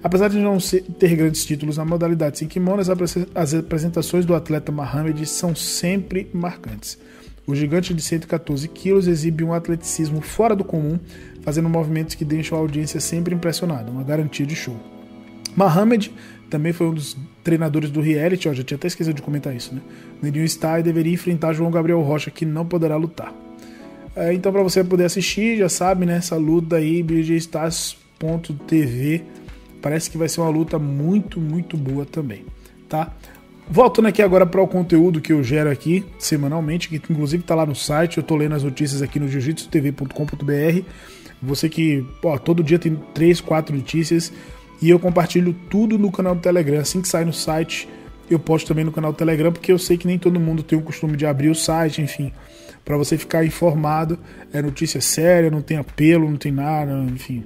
Apesar 0.03 0.29
de 0.29 0.37
não 0.37 0.57
ter 0.99 1.15
grandes 1.15 1.45
títulos 1.45 1.77
na 1.77 1.85
modalidade 1.85 2.37
sem 2.37 2.47
kimono, 2.47 2.81
as 3.35 3.53
apresentações 3.53 4.25
do 4.25 4.35
atleta 4.35 4.71
Mohamed 4.71 5.25
são 5.25 5.55
sempre 5.55 6.29
marcantes. 6.33 6.97
O 7.45 7.55
gigante 7.55 7.93
de 7.93 8.01
114 8.01 8.67
quilos 8.67 9.07
exibe 9.07 9.43
um 9.43 9.53
atleticismo 9.53 10.21
fora 10.21 10.55
do 10.55 10.63
comum, 10.63 10.99
fazendo 11.41 11.69
movimentos 11.69 12.13
que 12.13 12.25
deixam 12.25 12.57
a 12.57 12.61
audiência 12.61 12.99
sempre 12.99 13.33
impressionada, 13.33 13.89
uma 13.89 14.03
garantia 14.03 14.45
de 14.45 14.55
show. 14.55 14.77
Mohamed 15.55 16.13
também 16.49 16.73
foi 16.73 16.87
um 16.87 16.93
dos 16.93 17.17
treinadores 17.43 17.89
do 17.89 18.01
reality, 18.01 18.47
ó, 18.47 18.53
já 18.53 18.63
tinha 18.63 18.75
até 18.75 18.87
esquecido 18.87 19.15
de 19.15 19.21
comentar 19.21 19.55
isso, 19.55 19.73
né? 19.73 19.81
No 20.21 20.29
New 20.29 20.47
Star 20.47 20.83
deveria 20.83 21.13
enfrentar 21.13 21.53
João 21.53 21.71
Gabriel 21.71 22.01
Rocha, 22.01 22.29
que 22.29 22.45
não 22.45 22.65
poderá 22.65 22.95
lutar. 22.95 23.33
É, 24.15 24.33
então, 24.33 24.51
para 24.51 24.61
você 24.61 24.83
poder 24.83 25.05
assistir, 25.05 25.57
já 25.57 25.69
sabe, 25.69 26.05
né? 26.05 26.17
Essa 26.17 26.35
luta 26.35 26.75
aí, 26.75 27.01
bjstars.tv. 27.03 27.97
Parece 29.81 30.09
que 30.09 30.17
vai 30.17 30.27
ser 30.27 30.41
uma 30.41 30.49
luta 30.49 30.77
muito, 30.79 31.39
muito 31.39 31.77
boa 31.77 32.05
também, 32.05 32.45
tá? 32.89 33.13
Voltando 33.69 34.07
aqui 34.07 34.21
agora 34.21 34.45
para 34.45 34.61
o 34.61 34.67
conteúdo 34.67 35.19
que 35.19 35.33
eu 35.33 35.43
gero 35.43 35.69
aqui 35.69 36.05
semanalmente, 36.17 36.87
que 36.87 36.95
inclusive 36.95 37.43
está 37.43 37.53
lá 37.53 37.65
no 37.65 37.75
site, 37.75 38.17
eu 38.17 38.21
estou 38.21 38.37
lendo 38.37 38.55
as 38.55 38.63
notícias 38.63 39.01
aqui 39.01 39.19
no 39.19 39.27
jiu-jitsu-tv.com.br. 39.27 40.81
Você 41.41 41.69
que 41.69 42.05
ó, 42.23 42.37
todo 42.37 42.63
dia 42.63 42.79
tem 42.79 42.95
3, 43.13 43.41
4 43.41 43.75
notícias 43.75 44.31
e 44.81 44.89
eu 44.89 44.97
compartilho 44.97 45.53
tudo 45.69 45.97
no 45.97 46.11
canal 46.11 46.33
do 46.33 46.41
Telegram. 46.41 46.79
Assim 46.79 47.01
que 47.01 47.07
sai 47.07 47.25
no 47.25 47.33
site, 47.33 47.89
eu 48.29 48.39
posto 48.39 48.67
também 48.67 48.85
no 48.85 48.91
canal 48.91 49.11
do 49.11 49.17
Telegram, 49.17 49.51
porque 49.51 49.71
eu 49.71 49.77
sei 49.77 49.97
que 49.97 50.07
nem 50.07 50.17
todo 50.17 50.39
mundo 50.39 50.63
tem 50.63 50.79
o 50.79 50.81
costume 50.81 51.17
de 51.17 51.25
abrir 51.25 51.49
o 51.49 51.55
site, 51.55 52.01
enfim 52.01 52.31
para 52.87 52.95
você 52.95 53.17
ficar 53.17 53.45
informado. 53.45 54.17
É 54.53 54.61
notícia 54.61 55.01
séria, 55.01 55.51
não 55.51 55.61
tem 55.61 55.75
apelo, 55.75 56.29
não 56.29 56.37
tem 56.37 56.53
nada, 56.53 56.93
enfim. 57.13 57.43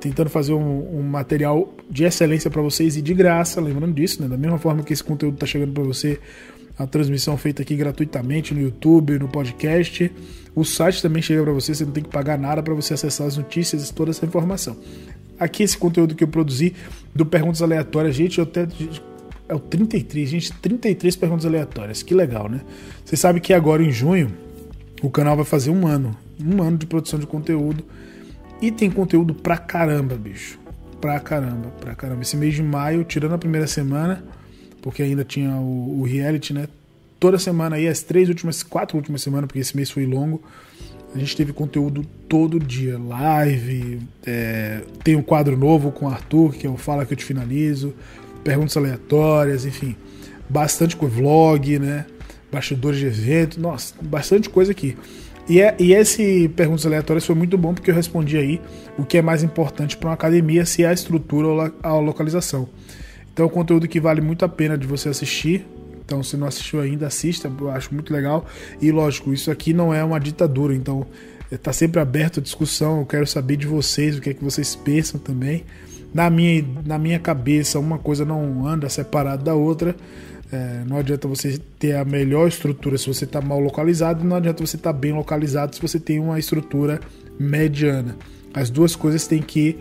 Tentando 0.00 0.30
fazer 0.30 0.52
um, 0.52 0.98
um 0.98 1.02
material 1.02 1.72
de 1.90 2.04
excelência 2.04 2.50
para 2.50 2.62
vocês 2.62 2.96
e 2.96 3.02
de 3.02 3.12
graça, 3.12 3.60
lembrando 3.60 3.92
disso, 3.92 4.22
né? 4.22 4.28
Da 4.28 4.36
mesma 4.36 4.58
forma 4.58 4.82
que 4.82 4.92
esse 4.92 5.04
conteúdo 5.04 5.34
está 5.34 5.46
chegando 5.46 5.72
para 5.72 5.82
você, 5.82 6.18
a 6.78 6.86
transmissão 6.86 7.36
feita 7.36 7.62
aqui 7.62 7.76
gratuitamente 7.76 8.54
no 8.54 8.60
YouTube, 8.60 9.18
no 9.18 9.28
podcast. 9.28 10.10
O 10.54 10.64
site 10.64 11.02
também 11.02 11.20
chega 11.20 11.42
para 11.42 11.52
você, 11.52 11.74
você 11.74 11.84
não 11.84 11.92
tem 11.92 12.02
que 12.02 12.08
pagar 12.08 12.38
nada 12.38 12.62
para 12.62 12.72
você 12.72 12.94
acessar 12.94 13.26
as 13.26 13.36
notícias 13.36 13.88
e 13.88 13.92
toda 13.92 14.10
essa 14.10 14.24
informação. 14.24 14.76
Aqui 15.38 15.62
esse 15.62 15.76
conteúdo 15.76 16.14
que 16.14 16.24
eu 16.24 16.28
produzi 16.28 16.74
do 17.14 17.26
Perguntas 17.26 17.60
Aleatórias, 17.62 18.14
gente, 18.14 18.38
eu 18.38 18.44
até 18.44 18.66
é 19.50 19.54
o 19.54 19.58
33, 19.58 20.28
gente, 20.28 20.52
33 20.52 21.16
perguntas 21.16 21.44
aleatórias. 21.44 22.04
Que 22.04 22.14
legal, 22.14 22.48
né? 22.48 22.60
Você 23.04 23.16
sabe 23.16 23.40
que 23.40 23.52
agora 23.52 23.82
em 23.82 23.90
junho 23.90 24.32
o 25.02 25.10
canal 25.10 25.34
vai 25.34 25.44
fazer 25.44 25.70
um 25.70 25.88
ano. 25.88 26.16
Um 26.40 26.62
ano 26.62 26.78
de 26.78 26.86
produção 26.86 27.18
de 27.18 27.26
conteúdo. 27.26 27.84
E 28.60 28.70
tem 28.70 28.90
conteúdo 28.90 29.34
pra 29.34 29.56
caramba, 29.56 30.16
bicho. 30.16 30.58
Pra 31.00 31.18
caramba, 31.18 31.68
pra 31.80 31.94
caramba. 31.94 32.22
Esse 32.22 32.36
mês 32.36 32.54
de 32.54 32.62
maio, 32.62 33.04
tirando 33.04 33.34
a 33.34 33.38
primeira 33.38 33.66
semana, 33.66 34.22
porque 34.82 35.02
ainda 35.02 35.24
tinha 35.24 35.52
o, 35.56 36.00
o 36.00 36.02
reality, 36.04 36.52
né? 36.52 36.68
Toda 37.18 37.38
semana 37.38 37.76
aí, 37.76 37.88
as 37.88 38.02
três 38.02 38.28
últimas, 38.28 38.62
quatro 38.62 38.96
últimas 38.96 39.22
semanas, 39.22 39.46
porque 39.46 39.60
esse 39.60 39.76
mês 39.76 39.90
foi 39.90 40.04
longo. 40.06 40.42
A 41.14 41.18
gente 41.18 41.36
teve 41.36 41.52
conteúdo 41.52 42.04
todo 42.28 42.58
dia, 42.58 42.98
live, 42.98 44.00
é, 44.24 44.82
tem 45.02 45.16
um 45.16 45.22
quadro 45.22 45.56
novo 45.56 45.90
com 45.90 46.06
o 46.06 46.08
Arthur, 46.08 46.52
que 46.52 46.66
é 46.66 46.70
o 46.70 46.76
Fala 46.76 47.04
Que 47.04 47.14
Eu 47.14 47.16
Te 47.16 47.24
Finalizo, 47.24 47.92
perguntas 48.44 48.76
aleatórias, 48.76 49.64
enfim, 49.64 49.96
bastante 50.48 50.96
com 50.96 51.08
vlog, 51.08 51.80
né? 51.80 52.06
bastidores 52.50 52.98
de 52.98 53.06
evento, 53.06 53.60
nossa, 53.60 53.94
bastante 54.00 54.48
coisa 54.50 54.72
aqui. 54.72 54.96
E, 55.50 55.60
é, 55.60 55.74
e 55.80 55.92
esse 55.94 56.48
Perguntas 56.50 56.86
Aleatórias 56.86 57.26
foi 57.26 57.34
muito 57.34 57.58
bom 57.58 57.74
porque 57.74 57.90
eu 57.90 57.94
respondi 57.94 58.36
aí 58.36 58.60
o 58.96 59.04
que 59.04 59.18
é 59.18 59.22
mais 59.22 59.42
importante 59.42 59.96
para 59.96 60.10
uma 60.10 60.14
academia, 60.14 60.64
se 60.64 60.84
é 60.84 60.86
a 60.86 60.92
estrutura 60.92 61.48
ou 61.48 61.72
a 61.82 61.98
localização. 61.98 62.68
Então 63.32 63.46
é 63.46 63.48
um 63.48 63.50
conteúdo 63.50 63.88
que 63.88 63.98
vale 63.98 64.20
muito 64.20 64.44
a 64.44 64.48
pena 64.48 64.78
de 64.78 64.86
você 64.86 65.08
assistir. 65.08 65.66
Então, 66.04 66.22
se 66.22 66.36
não 66.36 66.46
assistiu 66.46 66.80
ainda, 66.80 67.08
assista, 67.08 67.50
eu 67.60 67.68
acho 67.68 67.92
muito 67.92 68.12
legal. 68.12 68.46
E 68.80 68.92
lógico, 68.92 69.32
isso 69.32 69.50
aqui 69.50 69.72
não 69.72 69.92
é 69.92 70.04
uma 70.04 70.20
ditadura, 70.20 70.72
então 70.72 71.04
está 71.50 71.72
sempre 71.72 72.00
aberto 72.00 72.38
a 72.38 72.42
discussão. 72.42 73.00
Eu 73.00 73.06
quero 73.06 73.26
saber 73.26 73.56
de 73.56 73.66
vocês, 73.66 74.18
o 74.18 74.20
que 74.20 74.30
é 74.30 74.34
que 74.34 74.44
vocês 74.44 74.76
pensam 74.76 75.18
também. 75.18 75.64
Na 76.14 76.30
minha, 76.30 76.64
na 76.86 76.96
minha 76.96 77.18
cabeça, 77.18 77.76
uma 77.80 77.98
coisa 77.98 78.24
não 78.24 78.64
anda 78.64 78.88
separada 78.88 79.42
da 79.42 79.54
outra. 79.54 79.96
É, 80.52 80.82
não 80.86 80.96
adianta 80.96 81.28
você 81.28 81.60
ter 81.78 81.94
a 81.94 82.04
melhor 82.04 82.48
estrutura 82.48 82.98
se 82.98 83.06
você 83.06 83.24
está 83.24 83.40
mal 83.40 83.60
localizado, 83.60 84.24
não 84.24 84.36
adianta 84.36 84.66
você 84.66 84.76
estar 84.76 84.92
tá 84.92 84.98
bem 84.98 85.12
localizado 85.12 85.76
se 85.76 85.80
você 85.80 86.00
tem 86.00 86.18
uma 86.18 86.38
estrutura 86.38 87.00
mediana. 87.38 88.16
As 88.52 88.68
duas 88.68 88.96
coisas 88.96 89.26
têm 89.28 89.40
que 89.40 89.78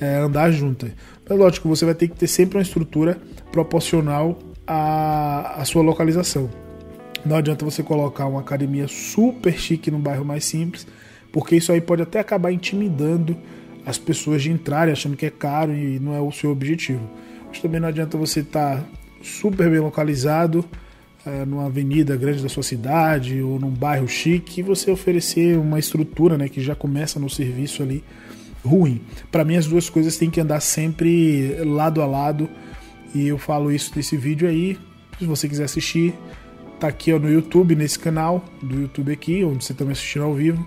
é, 0.00 0.18
andar 0.18 0.52
juntas. 0.52 0.92
Mas 1.28 1.38
lógico, 1.38 1.68
você 1.68 1.84
vai 1.84 1.94
ter 1.94 2.08
que 2.08 2.16
ter 2.16 2.26
sempre 2.28 2.56
uma 2.56 2.62
estrutura 2.62 3.18
proporcional 3.50 4.38
à, 4.66 5.60
à 5.60 5.64
sua 5.64 5.82
localização. 5.82 6.48
Não 7.24 7.36
adianta 7.36 7.64
você 7.64 7.82
colocar 7.82 8.26
uma 8.26 8.40
academia 8.40 8.86
super 8.88 9.52
chique 9.52 9.90
no 9.90 9.98
bairro 9.98 10.24
mais 10.24 10.44
simples, 10.44 10.86
porque 11.32 11.56
isso 11.56 11.72
aí 11.72 11.80
pode 11.80 12.02
até 12.02 12.20
acabar 12.20 12.52
intimidando 12.52 13.36
as 13.84 13.98
pessoas 13.98 14.42
de 14.42 14.50
entrarem 14.50 14.92
achando 14.92 15.16
que 15.16 15.26
é 15.26 15.30
caro 15.30 15.74
e 15.74 15.98
não 15.98 16.14
é 16.14 16.20
o 16.20 16.30
seu 16.30 16.50
objetivo. 16.50 17.08
Mas 17.48 17.60
também 17.60 17.80
não 17.80 17.88
adianta 17.88 18.16
você 18.16 18.40
estar 18.40 18.78
tá 18.78 18.84
super 19.22 19.70
bem 19.70 19.80
localizado, 19.80 20.64
é, 21.24 21.44
numa 21.44 21.66
avenida 21.66 22.16
grande 22.16 22.42
da 22.42 22.48
sua 22.48 22.62
cidade 22.62 23.40
ou 23.40 23.58
num 23.58 23.70
bairro 23.70 24.08
chique, 24.08 24.60
e 24.60 24.62
você 24.62 24.90
oferecer 24.90 25.56
uma 25.56 25.78
estrutura 25.78 26.36
né, 26.36 26.48
que 26.48 26.60
já 26.60 26.74
começa 26.74 27.18
no 27.20 27.30
serviço 27.30 27.82
ali 27.82 28.02
ruim. 28.64 29.00
Para 29.30 29.44
mim, 29.44 29.56
as 29.56 29.66
duas 29.66 29.88
coisas 29.88 30.16
têm 30.16 30.30
que 30.30 30.40
andar 30.40 30.60
sempre 30.60 31.56
lado 31.64 32.02
a 32.02 32.06
lado, 32.06 32.48
e 33.14 33.28
eu 33.28 33.38
falo 33.38 33.70
isso 33.70 33.92
nesse 33.94 34.16
vídeo 34.16 34.48
aí. 34.48 34.78
Se 35.18 35.26
você 35.26 35.48
quiser 35.48 35.64
assistir, 35.64 36.14
tá 36.80 36.88
aqui 36.88 37.12
ó, 37.12 37.18
no 37.18 37.30
YouTube, 37.30 37.76
nesse 37.76 37.98
canal 37.98 38.44
do 38.62 38.80
YouTube 38.80 39.12
aqui, 39.12 39.44
onde 39.44 39.64
você 39.64 39.74
também 39.74 39.92
assistindo 39.92 40.24
ao 40.24 40.34
vivo, 40.34 40.66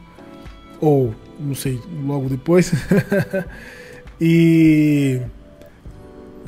ou 0.80 1.14
não 1.40 1.56
sei, 1.56 1.80
logo 2.06 2.30
depois. 2.30 2.72
e 4.22 5.20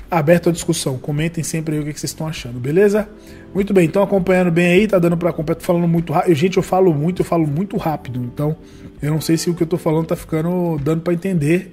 aberto 0.10 0.50
à 0.50 0.52
discussão. 0.52 0.98
Comentem 0.98 1.44
sempre 1.44 1.76
aí 1.76 1.82
o 1.82 1.86
que 1.86 2.00
vocês 2.00 2.12
estão 2.12 2.28
achando, 2.28 2.60
beleza? 2.60 3.08
Muito 3.54 3.74
bem, 3.74 3.86
então 3.86 4.02
acompanhando 4.02 4.52
bem 4.52 4.68
aí, 4.68 4.88
tá 4.88 5.00
dando 5.00 5.18
para 5.18 5.30
acompanhar, 5.30 5.56
tô 5.56 5.66
falando 5.66 5.88
muito 5.88 6.14
rápido. 6.14 6.34
Gente, 6.34 6.58
eu 6.58 6.64
falo 6.64 6.94
muito, 6.94 7.22
eu 7.22 7.26
falo 7.26 7.46
muito 7.46 7.78
rápido, 7.78 8.20
então 8.24 8.56
eu 9.02 9.12
não 9.12 9.22
sei 9.22 9.38
se 9.38 9.50
o 9.50 9.54
que 9.54 9.64
eu 9.64 9.68
tô 9.68 9.78
falando 9.78 10.08
tá 10.08 10.16
ficando 10.16 10.78
dando 10.82 11.02
para 11.02 11.14
entender. 11.14 11.72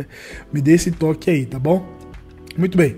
Me 0.52 0.60
dê 0.60 0.72
esse 0.72 0.90
toque 0.90 1.30
aí, 1.30 1.44
tá 1.44 1.58
bom? 1.58 1.86
Muito 2.56 2.76
bem. 2.76 2.96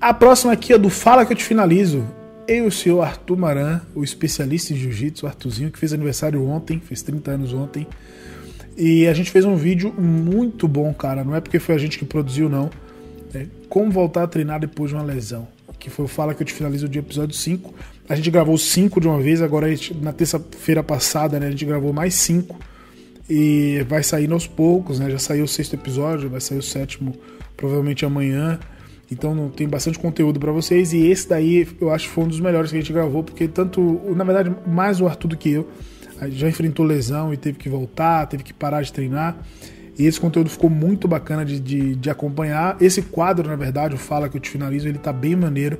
A 0.00 0.14
próxima 0.14 0.52
aqui 0.52 0.72
é 0.72 0.78
do 0.78 0.88
Fala 0.88 1.26
que 1.26 1.32
eu 1.32 1.36
te 1.36 1.44
finalizo. 1.44 2.04
Eu 2.48 2.64
e 2.64 2.66
o 2.66 2.70
senhor 2.72 3.02
Arthur 3.02 3.36
Maran, 3.36 3.80
o 3.94 4.02
especialista 4.02 4.72
em 4.72 4.76
jiu-jitsu, 4.76 5.26
Arthurzinho, 5.26 5.70
que 5.70 5.78
fez 5.78 5.92
aniversário 5.92 6.44
ontem, 6.48 6.80
fez 6.80 7.02
30 7.02 7.30
anos 7.30 7.52
ontem. 7.52 7.86
E 8.76 9.06
a 9.06 9.12
gente 9.12 9.30
fez 9.30 9.44
um 9.44 9.54
vídeo 9.56 9.92
muito 9.92 10.66
bom, 10.66 10.92
cara. 10.92 11.22
Não 11.22 11.34
é 11.36 11.40
porque 11.40 11.58
foi 11.58 11.74
a 11.74 11.78
gente 11.78 11.98
que 11.98 12.04
produziu, 12.04 12.48
não 12.48 12.70
né? 13.32 13.46
Como 13.68 13.90
voltar 13.90 14.24
a 14.24 14.26
treinar 14.26 14.60
depois 14.60 14.90
de 14.90 14.96
uma 14.96 15.04
lesão. 15.04 15.46
Que 15.78 15.88
foi 15.88 16.04
o 16.04 16.08
Fala 16.08 16.34
que 16.34 16.42
eu 16.42 16.46
te 16.46 16.52
finalizo 16.52 16.86
o 16.86 16.94
episódio 16.94 17.34
5. 17.34 17.74
A 18.08 18.14
gente 18.14 18.30
gravou 18.30 18.58
5 18.58 19.00
de 19.00 19.08
uma 19.08 19.20
vez, 19.20 19.40
agora 19.40 19.66
na 20.00 20.12
terça-feira 20.12 20.82
passada 20.82 21.40
né, 21.40 21.46
a 21.46 21.50
gente 21.50 21.64
gravou 21.64 21.92
mais 21.92 22.14
5. 22.14 22.58
E 23.28 23.84
vai 23.88 24.02
sair 24.02 24.30
aos 24.32 24.46
poucos, 24.46 24.98
né? 24.98 25.08
Já 25.08 25.18
saiu 25.18 25.44
o 25.44 25.48
sexto 25.48 25.74
episódio, 25.74 26.28
vai 26.28 26.40
sair 26.40 26.58
o 26.58 26.62
sétimo 26.62 27.14
provavelmente 27.56 28.04
amanhã. 28.04 28.58
Então 29.10 29.50
tem 29.50 29.68
bastante 29.68 29.98
conteúdo 29.98 30.38
para 30.40 30.52
vocês. 30.52 30.92
E 30.92 31.06
esse 31.06 31.28
daí 31.28 31.66
eu 31.80 31.90
acho 31.90 32.08
que 32.08 32.14
foi 32.14 32.24
um 32.24 32.28
dos 32.28 32.40
melhores 32.40 32.70
que 32.70 32.76
a 32.76 32.80
gente 32.80 32.92
gravou, 32.92 33.22
porque 33.22 33.46
tanto, 33.46 34.00
na 34.14 34.24
verdade, 34.24 34.54
mais 34.66 35.00
o 35.00 35.06
Arthur 35.06 35.28
do 35.28 35.36
que 35.36 35.50
eu, 35.50 35.68
já 36.30 36.48
enfrentou 36.48 36.84
lesão 36.84 37.32
e 37.32 37.36
teve 37.36 37.56
que 37.56 37.68
voltar, 37.68 38.26
teve 38.26 38.42
que 38.42 38.52
parar 38.52 38.82
de 38.82 38.92
treinar. 38.92 39.36
E 40.00 40.06
esse 40.06 40.18
conteúdo 40.18 40.48
ficou 40.48 40.70
muito 40.70 41.06
bacana 41.06 41.44
de, 41.44 41.60
de, 41.60 41.94
de, 41.94 42.08
acompanhar. 42.08 42.74
Esse 42.80 43.02
quadro, 43.02 43.46
na 43.46 43.54
verdade, 43.54 43.94
o 43.94 43.98
Fala 43.98 44.30
que 44.30 44.36
eu 44.38 44.40
te 44.40 44.48
finalizo, 44.48 44.88
ele 44.88 44.96
tá 44.96 45.12
bem 45.12 45.36
maneiro. 45.36 45.78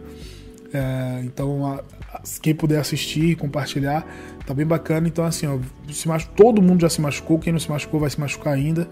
É, 0.74 1.22
então, 1.24 1.64
a, 1.66 1.76
a, 2.12 2.20
quem 2.42 2.54
puder 2.54 2.78
assistir, 2.78 3.34
compartilhar, 3.36 4.06
tá 4.44 4.52
bem 4.52 4.66
bacana. 4.66 5.08
Então, 5.08 5.24
assim, 5.24 5.46
ó, 5.46 5.58
se 5.90 6.06
machu... 6.06 6.28
todo 6.36 6.60
mundo 6.60 6.82
já 6.82 6.90
se 6.90 7.00
machucou, 7.00 7.38
quem 7.38 7.50
não 7.50 7.58
se 7.58 7.70
machucou 7.70 7.98
vai 7.98 8.10
se 8.10 8.20
machucar 8.20 8.52
ainda. 8.52 8.86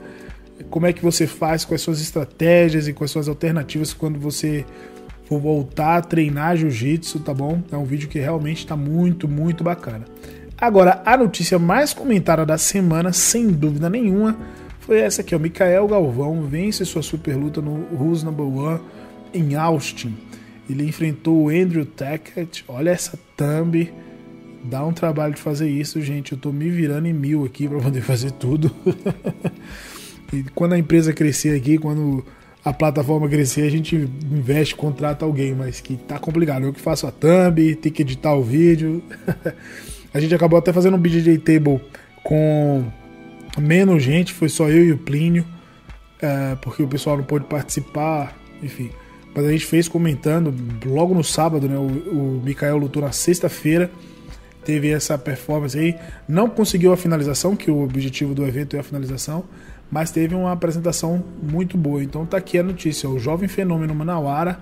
Como 0.71 0.87
é 0.87 0.95
que 0.95 1.03
você 1.03 1.27
faz, 1.27 1.63
quais 1.63 1.83
suas 1.83 2.01
estratégias 2.01 2.89
e 2.89 2.95
quais 2.95 3.11
suas 3.11 3.29
alternativas 3.29 3.93
quando 3.93 4.19
você 4.19 4.65
for 5.27 5.39
voltar 5.39 5.99
a 5.99 6.01
treinar 6.01 6.57
jiu-jitsu, 6.57 7.21
tá 7.21 7.35
bom? 7.35 7.63
É 7.71 7.77
um 7.77 7.85
vídeo 7.85 8.09
que 8.09 8.19
realmente 8.19 8.61
está 8.61 8.75
muito, 8.75 9.29
muito 9.29 9.63
bacana. 9.63 10.07
Agora, 10.57 11.03
a 11.05 11.19
notícia 11.19 11.59
mais 11.59 11.93
comentada 11.93 12.47
da 12.47 12.57
semana, 12.57 13.13
sem 13.13 13.49
dúvida 13.49 13.91
nenhuma, 13.91 14.39
foi 14.89 15.01
essa 15.01 15.21
aqui, 15.21 15.37
o 15.37 15.39
Mikael 15.39 15.87
Galvão 15.87 16.47
vence 16.47 16.83
sua 16.87 17.03
super 17.03 17.37
luta 17.37 17.61
no 17.61 17.87
Who's 17.93 18.23
Number 18.23 18.47
One 18.47 18.81
em 19.35 19.55
Austin. 19.55 20.17
Ele 20.69 20.83
enfrentou 20.83 21.45
o 21.45 21.49
Andrew 21.51 21.85
Tackett. 21.85 22.65
Olha 22.67 22.89
essa 22.89 23.19
thumb. 23.37 23.93
Dá 24.65 24.87
um 24.87 24.95
trabalho 24.95 25.35
de 25.35 25.43
fazer 25.43 25.69
isso, 25.69 26.01
gente. 26.01 26.33
Eu 26.33 26.39
tô 26.39 26.51
me 26.53 26.71
virando 26.71 27.07
em 27.07 27.13
mil 27.13 27.45
aqui 27.45 27.69
para 27.69 27.79
poder 27.81 28.01
fazer 28.01 28.31
tudo. 28.31 28.75
e 30.33 30.43
quando 30.55 30.73
a 30.73 30.79
empresa 30.79 31.13
crescer 31.13 31.55
aqui, 31.55 31.77
quando 31.77 32.25
a 32.65 32.73
plataforma 32.73 33.29
crescer, 33.29 33.65
a 33.65 33.71
gente 33.71 33.95
investe, 33.95 34.75
contrata 34.75 35.23
alguém, 35.23 35.55
mas 35.55 35.83
que 35.83 35.99
tá 35.99 36.19
complicado. 36.19 36.65
Eu 36.65 36.73
que 36.73 36.81
faço 36.81 37.07
a 37.07 37.13
thumb, 37.13 37.77
tem 37.77 37.93
que 37.93 38.01
editar 38.01 38.33
o 38.33 38.43
vídeo. 38.43 39.03
A 40.15 40.19
gente 40.19 40.35
acabou 40.35 40.59
até 40.59 40.73
fazendo 40.73 40.97
um 40.97 40.99
BJJ 40.99 41.37
Table 41.37 41.79
com 42.25 42.87
menos 43.61 44.03
gente, 44.03 44.33
foi 44.33 44.49
só 44.49 44.69
eu 44.69 44.85
e 44.85 44.93
o 44.93 44.99
Plínio, 44.99 45.45
é, 46.21 46.57
porque 46.57 46.83
o 46.83 46.89
pessoal 46.89 47.17
não 47.17 47.25
pôde 47.25 47.45
participar, 47.47 48.37
enfim. 48.63 48.91
Mas 49.35 49.45
a 49.45 49.53
gente 49.53 49.67
fez 49.67 49.89
comentando 49.89 50.55
logo 50.85 51.15
no 51.15 51.23
sábado, 51.23 51.69
né? 51.69 51.77
O, 51.77 51.87
o 51.87 52.43
Mikael 52.45 52.77
lutou 52.77 53.03
na 53.03 53.13
sexta-feira, 53.13 53.91
teve 54.65 54.91
essa 54.91 55.17
performance 55.17 55.79
aí, 55.79 55.95
não 56.29 56.49
conseguiu 56.49 56.93
a 56.93 56.97
finalização, 56.97 57.55
que 57.55 57.71
o 57.71 57.83
objetivo 57.83 58.35
do 58.35 58.47
evento 58.47 58.77
é 58.77 58.81
a 58.81 58.83
finalização, 58.83 59.45
mas 59.91 60.11
teve 60.11 60.35
uma 60.35 60.53
apresentação 60.53 61.25
muito 61.43 61.77
boa. 61.77 62.03
Então 62.03 62.27
tá 62.27 62.37
aqui 62.37 62.59
a 62.59 62.63
notícia: 62.63 63.09
o 63.09 63.19
jovem 63.19 63.49
fenômeno 63.49 63.95
Manawara 63.95 64.61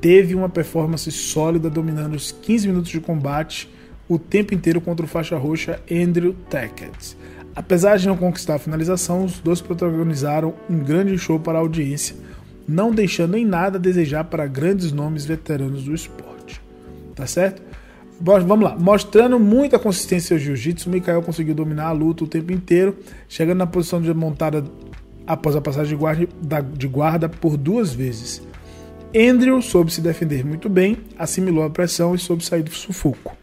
teve 0.00 0.34
uma 0.34 0.48
performance 0.48 1.10
sólida, 1.12 1.70
dominando 1.70 2.14
os 2.14 2.32
15 2.32 2.68
minutos 2.68 2.90
de 2.90 3.00
combate 3.00 3.70
o 4.08 4.18
tempo 4.18 4.52
inteiro 4.52 4.80
contra 4.80 5.06
o 5.06 5.08
faixa 5.08 5.38
roxa 5.38 5.80
Andrew 5.90 6.34
Tackett. 6.50 7.16
Apesar 7.54 7.96
de 7.98 8.08
não 8.08 8.16
conquistar 8.16 8.54
a 8.54 8.58
finalização, 8.58 9.24
os 9.24 9.38
dois 9.38 9.60
protagonizaram 9.60 10.54
um 10.70 10.78
grande 10.78 11.18
show 11.18 11.38
para 11.38 11.58
a 11.58 11.60
audiência, 11.60 12.16
não 12.66 12.90
deixando 12.90 13.36
em 13.36 13.44
nada 13.44 13.76
a 13.76 13.80
desejar 13.80 14.24
para 14.24 14.46
grandes 14.46 14.90
nomes 14.90 15.26
veteranos 15.26 15.84
do 15.84 15.94
esporte. 15.94 16.60
Tá 17.14 17.26
certo? 17.26 17.62
Vamos 18.20 18.64
lá, 18.64 18.76
mostrando 18.78 19.38
muita 19.38 19.78
consistência 19.78 20.34
ao 20.34 20.38
jiu-jitsu, 20.38 20.88
Mikael 20.88 21.22
conseguiu 21.22 21.54
dominar 21.54 21.86
a 21.86 21.92
luta 21.92 22.24
o 22.24 22.28
tempo 22.28 22.52
inteiro, 22.52 22.96
chegando 23.28 23.58
na 23.58 23.66
posição 23.66 24.00
de 24.00 24.14
montada 24.14 24.64
após 25.26 25.56
a 25.56 25.60
passagem 25.60 25.96
de 25.96 26.00
guarda, 26.00 26.28
de 26.74 26.86
guarda 26.86 27.28
por 27.28 27.56
duas 27.56 27.92
vezes. 27.92 28.40
Andrew 29.14 29.60
soube 29.60 29.92
se 29.92 30.00
defender 30.00 30.44
muito 30.44 30.68
bem, 30.68 30.98
assimilou 31.18 31.64
a 31.64 31.70
pressão 31.70 32.14
e 32.14 32.18
soube 32.18 32.44
sair 32.44 32.62
do 32.62 32.70
sufoco. 32.70 33.36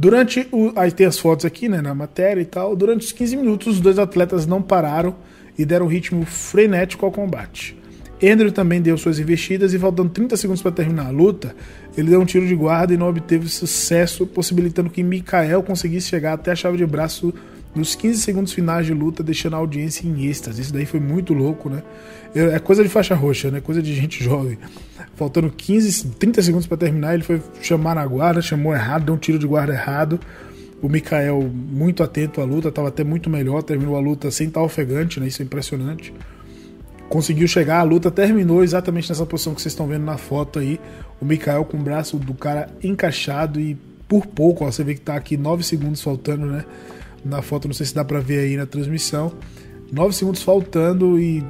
Durante 0.00 0.48
o. 0.50 0.72
Aí 0.76 0.90
tem 0.90 1.06
as 1.06 1.18
fotos 1.18 1.44
aqui, 1.44 1.68
né, 1.68 1.82
na 1.82 1.94
matéria 1.94 2.40
e 2.40 2.44
tal. 2.46 2.74
Durante 2.74 3.04
os 3.04 3.12
15 3.12 3.36
minutos, 3.36 3.74
os 3.74 3.80
dois 3.80 3.98
atletas 3.98 4.46
não 4.46 4.62
pararam 4.62 5.14
e 5.58 5.64
deram 5.66 5.84
um 5.84 5.88
ritmo 5.90 6.24
frenético 6.24 7.04
ao 7.04 7.12
combate. 7.12 7.76
Andrew 8.22 8.50
também 8.50 8.80
deu 8.80 8.96
suas 8.96 9.18
investidas 9.18 9.74
e, 9.74 9.78
faltando 9.78 10.08
30 10.08 10.38
segundos 10.38 10.62
para 10.62 10.72
terminar 10.72 11.08
a 11.08 11.10
luta, 11.10 11.54
ele 11.98 12.08
deu 12.08 12.18
um 12.18 12.24
tiro 12.24 12.46
de 12.46 12.54
guarda 12.54 12.94
e 12.94 12.96
não 12.96 13.10
obteve 13.10 13.46
sucesso, 13.50 14.26
possibilitando 14.26 14.88
que 14.88 15.02
Mikael 15.02 15.62
conseguisse 15.62 16.08
chegar 16.08 16.32
até 16.32 16.52
a 16.52 16.56
chave 16.56 16.78
de 16.78 16.86
braço 16.86 17.34
nos 17.74 17.94
15 17.94 18.20
segundos 18.20 18.52
finais 18.52 18.86
de 18.86 18.92
luta, 18.92 19.22
deixando 19.22 19.54
a 19.54 19.58
audiência 19.58 20.06
em 20.06 20.26
êxtase. 20.26 20.60
Isso 20.62 20.72
daí 20.72 20.86
foi 20.86 21.00
muito 21.00 21.32
louco, 21.32 21.68
né? 21.68 21.82
É 22.34 22.58
coisa 22.58 22.82
de 22.82 22.88
faixa 22.88 23.14
roxa, 23.14 23.50
né? 23.50 23.60
Coisa 23.60 23.80
de 23.82 23.94
gente 23.94 24.22
jovem. 24.22 24.58
Faltando 25.14 25.50
15, 25.50 26.06
30 26.12 26.42
segundos 26.42 26.66
para 26.66 26.76
terminar, 26.76 27.14
ele 27.14 27.22
foi 27.22 27.40
chamar 27.60 27.94
na 27.94 28.06
guarda, 28.06 28.42
chamou 28.42 28.74
errado, 28.74 29.04
deu 29.04 29.14
um 29.14 29.18
tiro 29.18 29.38
de 29.38 29.46
guarda 29.46 29.72
errado. 29.72 30.18
O 30.82 30.88
Mikael, 30.88 31.42
muito 31.42 32.02
atento 32.02 32.40
à 32.40 32.44
luta, 32.44 32.68
estava 32.68 32.88
até 32.88 33.04
muito 33.04 33.28
melhor, 33.28 33.62
terminou 33.62 33.96
a 33.96 34.00
luta 34.00 34.30
sem 34.30 34.48
estar 34.48 34.62
ofegante, 34.62 35.20
né? 35.20 35.26
Isso 35.26 35.42
é 35.42 35.44
impressionante. 35.44 36.12
Conseguiu 37.08 37.46
chegar, 37.46 37.80
a 37.80 37.82
luta 37.82 38.10
terminou 38.10 38.64
exatamente 38.64 39.08
nessa 39.08 39.26
posição 39.26 39.54
que 39.54 39.60
vocês 39.60 39.72
estão 39.72 39.86
vendo 39.86 40.04
na 40.04 40.16
foto 40.16 40.58
aí. 40.58 40.80
O 41.20 41.24
Mikael 41.24 41.64
com 41.64 41.76
o 41.76 41.80
braço 41.80 42.16
do 42.16 42.32
cara 42.34 42.68
encaixado 42.82 43.60
e 43.60 43.76
por 44.08 44.26
pouco, 44.26 44.64
ó, 44.64 44.70
você 44.70 44.82
vê 44.82 44.94
que 44.94 45.00
está 45.00 45.14
aqui 45.14 45.36
9 45.36 45.62
segundos 45.62 46.00
faltando, 46.02 46.46
né? 46.46 46.64
Na 47.24 47.42
foto, 47.42 47.68
não 47.68 47.74
sei 47.74 47.86
se 47.86 47.94
dá 47.94 48.04
para 48.04 48.20
ver 48.20 48.40
aí 48.40 48.56
na 48.56 48.66
transmissão. 48.66 49.32
9 49.92 50.14
segundos 50.14 50.42
faltando 50.42 51.18
e 51.18 51.44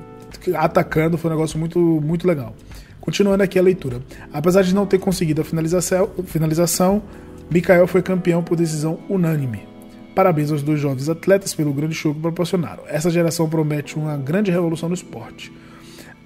atacando, 0.55 1.19
foi 1.19 1.31
um 1.31 1.35
negócio 1.35 1.59
muito, 1.59 1.79
muito 1.79 2.27
legal. 2.27 2.55
Continuando 3.01 3.43
aqui 3.43 3.59
a 3.59 3.63
leitura. 3.63 4.01
Apesar 4.33 4.63
de 4.63 4.75
não 4.75 4.87
ter 4.87 4.99
conseguido 4.99 5.41
a 5.41 5.45
finalização, 5.45 6.11
finalização 6.25 7.03
Mikael 7.51 7.87
foi 7.87 8.01
campeão 8.01 8.43
por 8.43 8.57
decisão 8.57 9.01
unânime. 9.09 9.69
Parabéns 10.15 10.53
aos 10.53 10.63
dois 10.63 10.79
jovens 10.79 11.09
atletas 11.09 11.55
pelo 11.55 11.73
grande 11.73 11.95
show 11.95 12.15
que 12.15 12.21
proporcionaram. 12.21 12.85
Essa 12.87 13.11
geração 13.11 13.49
promete 13.49 13.97
uma 13.97 14.17
grande 14.17 14.51
revolução 14.51 14.89
no 14.89 14.95
esporte. 14.95 15.53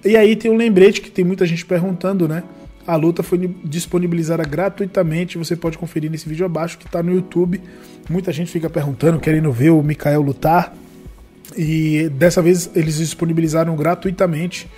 E 0.03 0.15
aí 0.15 0.35
tem 0.35 0.51
um 0.51 0.55
lembrete 0.55 1.01
que 1.01 1.09
tem 1.09 1.25
muita 1.25 1.45
gente 1.45 1.65
perguntando, 1.65 2.27
né? 2.27 2.43
A 2.87 2.95
luta 2.95 3.23
foi 3.23 3.49
disponibilizada 3.63 4.43
gratuitamente, 4.43 5.37
você 5.37 5.55
pode 5.55 5.77
conferir 5.77 6.11
nesse 6.11 6.29
vídeo 6.29 6.45
abaixo 6.45 6.77
que 6.77 6.85
está 6.85 7.01
no 7.01 7.11
YouTube. 7.11 7.59
Muita 8.07 8.31
gente 8.31 8.51
fica 8.51 8.69
perguntando, 8.69 9.19
querendo 9.19 9.51
ver 9.51 9.71
o 9.71 9.81
Mikael 9.81 10.21
lutar. 10.21 10.73
E 11.57 12.09
dessa 12.09 12.41
vez 12.41 12.69
eles 12.75 12.97
disponibilizaram 12.97 13.75
gratuitamente. 13.75 14.69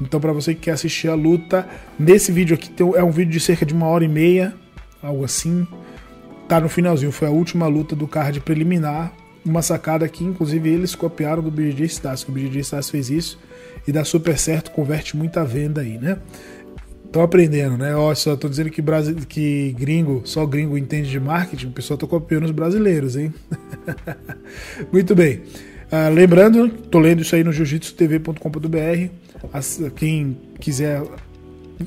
Então, 0.00 0.20
para 0.20 0.32
você 0.32 0.54
que 0.54 0.62
quer 0.62 0.72
assistir 0.72 1.08
a 1.08 1.14
luta, 1.14 1.66
nesse 1.98 2.30
vídeo 2.30 2.54
aqui 2.54 2.70
é 2.94 3.02
um 3.02 3.10
vídeo 3.10 3.32
de 3.32 3.40
cerca 3.40 3.64
de 3.64 3.72
uma 3.72 3.86
hora 3.86 4.04
e 4.04 4.08
meia, 4.08 4.54
algo 5.02 5.24
assim. 5.24 5.66
Tá 6.46 6.60
no 6.60 6.68
finalzinho, 6.68 7.10
foi 7.10 7.28
a 7.28 7.30
última 7.30 7.66
luta 7.66 7.96
do 7.96 8.06
card 8.06 8.38
preliminar. 8.40 9.12
Uma 9.44 9.62
sacada 9.62 10.06
que, 10.08 10.24
inclusive, 10.24 10.68
eles 10.68 10.94
copiaram 10.94 11.42
do 11.42 11.50
BJ 11.50 11.84
Stars, 11.86 12.24
que 12.24 12.30
o 12.30 12.34
BJ 12.34 12.60
Stars 12.60 12.90
fez 12.90 13.08
isso 13.08 13.38
e 13.86 13.92
dá 13.92 14.04
super 14.04 14.36
certo, 14.36 14.72
converte 14.72 15.16
muita 15.16 15.44
venda 15.44 15.80
aí, 15.80 15.96
né? 15.98 16.18
Estão 17.16 17.24
aprendendo, 17.24 17.78
né? 17.78 17.96
Ó, 17.96 18.14
só 18.14 18.36
tô 18.36 18.46
dizendo 18.46 18.68
que, 18.68 18.82
Brasil, 18.82 19.16
que 19.26 19.74
gringo, 19.78 20.20
só 20.26 20.44
gringo 20.44 20.76
entende 20.76 21.08
de 21.08 21.18
marketing, 21.18 21.68
o 21.68 21.70
pessoal 21.70 21.96
tá 21.96 22.06
copiando 22.06 22.44
os 22.44 22.50
brasileiros, 22.50 23.16
hein? 23.16 23.32
Muito 24.92 25.14
bem. 25.14 25.40
Uh, 25.90 26.12
lembrando, 26.12 26.68
tô 26.68 26.98
lendo 26.98 27.22
isso 27.22 27.34
aí 27.34 27.42
no 27.42 27.52
jiu-jitsu-tv.com.br. 27.52 29.90
Quem 29.96 30.36
quiser 30.60 31.02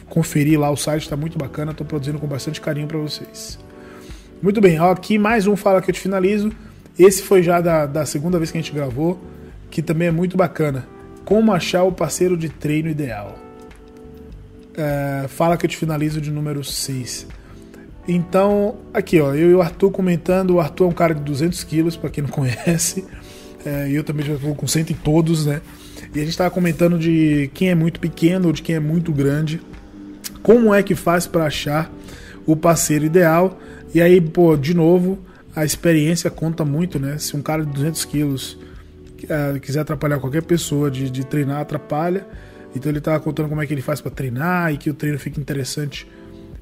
conferir 0.09 0.59
lá 0.59 0.71
o 0.71 0.75
site, 0.75 1.03
está 1.03 1.15
muito 1.15 1.37
bacana. 1.37 1.73
Estou 1.73 1.85
produzindo 1.85 2.17
com 2.17 2.25
bastante 2.25 2.59
carinho 2.59 2.87
para 2.87 2.97
vocês. 2.97 3.59
Muito 4.41 4.59
bem, 4.59 4.79
aqui 4.79 5.19
mais 5.19 5.45
um 5.45 5.55
Fala 5.55 5.79
que 5.79 5.91
eu 5.91 5.93
te 5.93 6.01
finalizo. 6.01 6.51
Esse 6.97 7.21
foi 7.21 7.43
já 7.43 7.61
da, 7.61 7.85
da 7.85 8.03
segunda 8.03 8.39
vez 8.39 8.49
que 8.49 8.57
a 8.57 8.61
gente 8.61 8.73
gravou, 8.73 9.21
que 9.69 9.83
também 9.83 10.07
é 10.07 10.11
muito 10.11 10.35
bacana. 10.35 10.87
Como 11.23 11.53
achar 11.53 11.83
o 11.83 11.91
parceiro 11.91 12.35
de 12.35 12.49
treino 12.49 12.89
ideal 12.89 13.47
é, 14.79 15.27
fala 15.27 15.57
que 15.57 15.65
eu 15.65 15.69
te 15.69 15.75
finalizo 15.75 16.21
de 16.21 16.31
número 16.31 16.63
6. 16.63 17.27
Então, 18.07 18.77
aqui 18.93 19.19
ó, 19.19 19.35
eu 19.35 19.51
e 19.51 19.53
o 19.53 19.61
Arthur 19.61 19.91
comentando. 19.91 20.51
O 20.51 20.59
Arthur 20.59 20.85
é 20.85 20.87
um 20.87 20.93
cara 20.93 21.13
de 21.13 21.21
200 21.21 21.63
quilos, 21.65 21.97
para 21.97 22.09
quem 22.09 22.23
não 22.23 22.31
conhece. 22.31 23.05
É, 23.65 23.89
eu 23.91 24.03
também 24.03 24.25
já 24.25 24.33
estou 24.33 24.55
com 24.55 24.65
100 24.65 24.81
em 24.89 24.93
todos, 24.93 25.45
né? 25.45 25.61
E 26.15 26.17
a 26.17 26.21
gente 26.21 26.29
estava 26.29 26.49
comentando 26.49 26.97
de 26.97 27.51
quem 27.53 27.69
é 27.69 27.75
muito 27.75 27.99
pequeno 27.99 28.47
ou 28.47 28.53
de 28.53 28.61
quem 28.61 28.75
é 28.75 28.79
muito 28.79 29.11
grande. 29.11 29.61
Como 30.41 30.73
é 30.73 30.81
que 30.81 30.95
faz 30.95 31.27
para 31.27 31.45
achar 31.45 31.91
o 32.45 32.55
parceiro 32.55 33.05
ideal? 33.05 33.59
E 33.93 34.01
aí, 34.01 34.21
pô, 34.21 34.55
de 34.55 34.73
novo, 34.73 35.19
a 35.55 35.65
experiência 35.65 36.31
conta 36.31 36.63
muito, 36.63 36.99
né? 36.99 37.17
Se 37.17 37.35
um 37.35 37.41
cara 37.41 37.65
de 37.65 37.71
200 37.73 38.05
quilos 38.05 38.53
uh, 39.23 39.59
quiser 39.59 39.81
atrapalhar 39.81 40.19
qualquer 40.19 40.41
pessoa 40.43 40.89
de, 40.89 41.09
de 41.09 41.25
treinar, 41.25 41.59
atrapalha. 41.59 42.25
Então 42.75 42.91
ele 42.91 43.01
tava 43.01 43.19
contando 43.19 43.49
como 43.49 43.61
é 43.61 43.67
que 43.67 43.73
ele 43.73 43.81
faz 43.81 44.01
para 44.01 44.11
treinar 44.11 44.73
e 44.73 44.77
que 44.77 44.89
o 44.89 44.93
treino 44.93 45.17
fica 45.17 45.39
interessante 45.39 46.07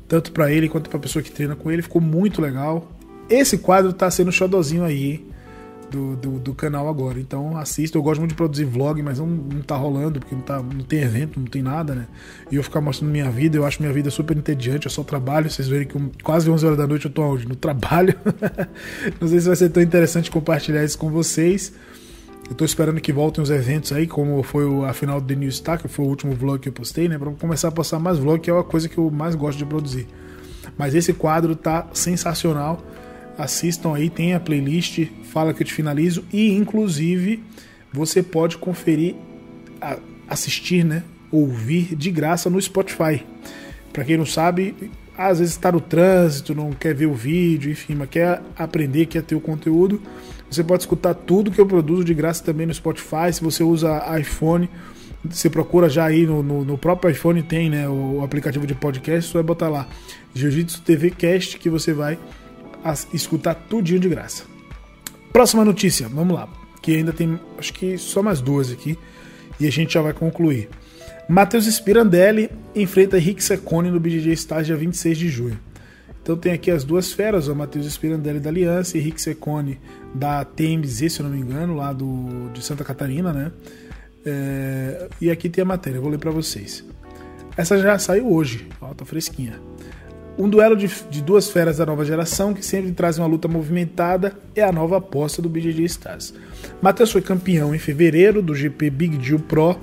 tanto 0.07 0.31
para 0.31 0.51
ele 0.51 0.69
quanto 0.69 0.89
para 0.89 0.97
a 0.97 1.01
pessoa 1.01 1.21
que 1.21 1.31
treina 1.31 1.55
com 1.55 1.71
ele. 1.71 1.81
Ficou 1.81 2.01
muito 2.01 2.41
legal. 2.41 2.91
Esse 3.29 3.57
quadro 3.57 3.91
tá 3.91 4.09
sendo 4.09 4.31
xodozinho 4.31 4.83
aí 4.83 5.25
do, 5.89 6.15
do, 6.15 6.39
do, 6.39 6.53
canal 6.53 6.87
agora. 6.87 7.19
Então 7.19 7.57
assista. 7.57 7.97
Eu 7.97 8.01
gosto 8.01 8.19
muito 8.19 8.31
de 8.31 8.37
produzir 8.37 8.65
vlog, 8.65 9.01
mas 9.01 9.19
não, 9.19 9.27
não 9.27 9.61
tá 9.61 9.75
rolando, 9.75 10.19
porque 10.19 10.35
não, 10.35 10.41
tá, 10.41 10.61
não 10.61 10.83
tem 10.83 11.01
evento, 11.01 11.39
não 11.39 11.47
tem 11.47 11.61
nada, 11.61 11.93
né? 11.93 12.07
E 12.51 12.55
eu 12.55 12.63
ficar 12.63 12.81
mostrando 12.81 13.11
minha 13.11 13.29
vida, 13.29 13.57
eu 13.57 13.65
acho 13.65 13.81
minha 13.81 13.93
vida 13.93 14.09
super 14.09 14.37
entediante, 14.37 14.85
eu 14.85 14.91
só 14.91 15.03
trabalho. 15.03 15.49
Vocês 15.49 15.67
verem 15.67 15.87
que 15.87 16.23
quase 16.23 16.49
11 16.49 16.65
horas 16.65 16.77
da 16.77 16.87
noite 16.87 17.05
eu 17.05 17.11
tô 17.11 17.21
onde? 17.23 17.47
No 17.47 17.55
trabalho. 17.55 18.15
não 19.19 19.27
sei 19.27 19.39
se 19.39 19.47
vai 19.47 19.55
ser 19.55 19.69
tão 19.69 19.83
interessante 19.83 20.31
compartilhar 20.31 20.83
isso 20.83 20.97
com 20.97 21.09
vocês. 21.09 21.73
Eu 22.49 22.55
tô 22.55 22.63
esperando 22.63 23.01
que 23.01 23.11
voltem 23.11 23.43
os 23.43 23.49
eventos 23.49 23.91
aí, 23.91 24.07
como 24.07 24.41
foi 24.41 24.63
a 24.85 24.93
final 24.93 25.19
do 25.19 25.27
The 25.27 25.35
New 25.35 25.51
Star, 25.51 25.81
que 25.81 25.87
foi 25.87 26.05
o 26.05 26.07
último 26.07 26.33
vlog 26.33 26.59
que 26.59 26.69
eu 26.69 26.73
postei, 26.73 27.09
né? 27.09 27.17
Pra 27.17 27.31
começar 27.33 27.67
a 27.67 27.71
postar 27.71 27.99
mais 27.99 28.17
vlog, 28.17 28.39
que 28.39 28.49
é 28.49 28.53
uma 28.53 28.63
coisa 28.63 28.87
que 28.87 28.97
eu 28.97 29.11
mais 29.11 29.35
gosto 29.35 29.57
de 29.57 29.65
produzir. 29.65 30.07
Mas 30.77 30.95
esse 30.95 31.11
quadro 31.11 31.55
tá 31.55 31.87
sensacional. 31.93 32.81
Assistam 33.37 33.93
aí, 33.93 34.09
tem 34.09 34.33
a 34.33 34.39
playlist, 34.39 35.07
fala 35.25 35.53
que 35.53 35.61
eu 35.61 35.67
te 35.67 35.73
finalizo. 35.73 36.23
E 36.31 36.53
inclusive 36.53 37.43
você 37.91 38.23
pode 38.23 38.57
conferir, 38.57 39.15
assistir, 40.29 40.85
né? 40.85 41.03
Ouvir 41.29 41.95
de 41.95 42.09
graça 42.09 42.49
no 42.49 42.61
Spotify. 42.61 43.25
Para 43.91 44.05
quem 44.05 44.17
não 44.17 44.25
sabe, 44.25 44.73
às 45.17 45.39
vezes 45.39 45.53
está 45.53 45.69
no 45.69 45.81
trânsito, 45.81 46.55
não 46.55 46.71
quer 46.71 46.95
ver 46.95 47.07
o 47.07 47.13
vídeo, 47.13 47.71
enfim, 47.71 47.95
mas 47.95 48.09
quer 48.09 48.41
aprender, 48.57 49.05
quer 49.07 49.21
ter 49.21 49.35
o 49.35 49.41
conteúdo 49.41 50.01
você 50.49 50.63
pode 50.63 50.83
escutar 50.83 51.13
tudo 51.13 51.51
que 51.51 51.59
eu 51.59 51.65
produzo 51.65 52.03
de 52.03 52.13
graça 52.13 52.43
também 52.43 52.65
no 52.65 52.73
Spotify. 52.73 53.31
Se 53.31 53.41
você 53.41 53.63
usa 53.63 54.01
iPhone, 54.19 54.69
você 55.25 55.49
procura 55.49 55.89
já 55.89 56.05
aí 56.05 56.25
no, 56.25 56.41
no, 56.41 56.63
no 56.63 56.77
próprio 56.77 57.11
iPhone 57.11 57.41
tem 57.43 57.69
né, 57.69 57.87
o, 57.87 58.21
aplicativo 58.23 58.65
de 58.65 58.73
podcast, 58.73 59.29
você 59.29 59.33
vai 59.33 59.43
botar 59.43 59.69
lá 59.69 59.87
Jiu-Jitsu 60.33 60.81
TV 60.81 61.11
Cast 61.11 61.57
que 61.57 61.69
você 61.69 61.93
vai 61.93 62.17
escutar 63.13 63.55
tudinho 63.55 63.99
de 63.99 64.07
graça. 64.07 64.43
Próxima 65.33 65.65
notícia, 65.65 66.07
vamos 66.07 66.35
lá. 66.35 66.47
Que 66.81 66.95
ainda 66.95 67.11
tem, 67.11 67.37
acho 67.57 67.73
que 67.73 67.97
só 67.97 68.23
mais 68.23 68.39
duas 68.39 68.71
aqui 68.71 68.97
e 69.59 69.67
a 69.67 69.71
gente 69.71 69.93
já 69.93 70.01
vai 70.01 70.13
concluir. 70.13 70.69
Matheus 71.27 71.65
Spirandelli 71.65 72.49
enfrenta 72.73 73.17
Rick 73.17 73.43
Secone 73.43 73.91
no 73.91 73.99
BJJ 73.99 74.31
Stars 74.33 74.67
dia 74.67 74.75
26 74.77 75.17
de 75.17 75.27
junho. 75.27 75.59
Então 76.27 76.35
tem 76.35 76.51
aqui 76.51 76.69
as 76.69 76.83
duas 76.83 77.13
feras, 77.13 77.47
o 77.47 77.55
Matheus 77.55 77.85
Spirandelli 77.85 78.41
da 78.41 78.49
Aliança 78.49 78.97
e 78.97 78.99
Henrique 78.99 79.21
Secone 79.21 79.79
da 80.13 80.43
TMZ, 80.43 81.13
se 81.13 81.21
eu 81.21 81.23
não 81.23 81.29
me 81.29 81.39
engano, 81.39 81.73
lá 81.73 81.93
do, 81.93 82.49
de 82.53 82.61
Santa 82.61 82.83
Catarina, 82.83 83.31
né? 83.31 83.49
É, 84.25 85.07
e 85.21 85.31
aqui 85.31 85.47
tem 85.47 85.61
a 85.61 85.65
matéria, 85.65 86.01
vou 86.01 86.09
ler 86.09 86.17
para 86.17 86.29
vocês. 86.29 86.83
Essa 87.55 87.77
já 87.77 87.97
saiu 87.97 88.29
hoje, 88.29 88.67
ó, 88.81 88.93
tá 88.93 89.05
fresquinha. 89.05 89.53
Um 90.37 90.49
duelo 90.49 90.75
de, 90.75 90.91
de, 91.09 91.21
duas 91.21 91.49
feras 91.49 91.77
da 91.77 91.85
nova 91.85 92.03
geração 92.03 92.53
que 92.53 92.65
sempre 92.65 92.91
trazem 92.91 93.23
uma 93.23 93.29
luta 93.29 93.47
movimentada 93.47 94.35
é 94.53 94.63
a 94.63 94.71
nova 94.73 94.97
aposta 94.97 95.41
do 95.41 95.47
BJJ 95.47 95.85
Stars. 95.85 96.33
Matheus 96.81 97.09
foi 97.09 97.21
campeão 97.21 97.73
em 97.73 97.79
fevereiro 97.79 98.41
do 98.41 98.53
GP 98.53 98.89
Big 98.89 99.17
Deal 99.17 99.39
Pro, 99.39 99.79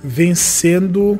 vencendo 0.00 1.18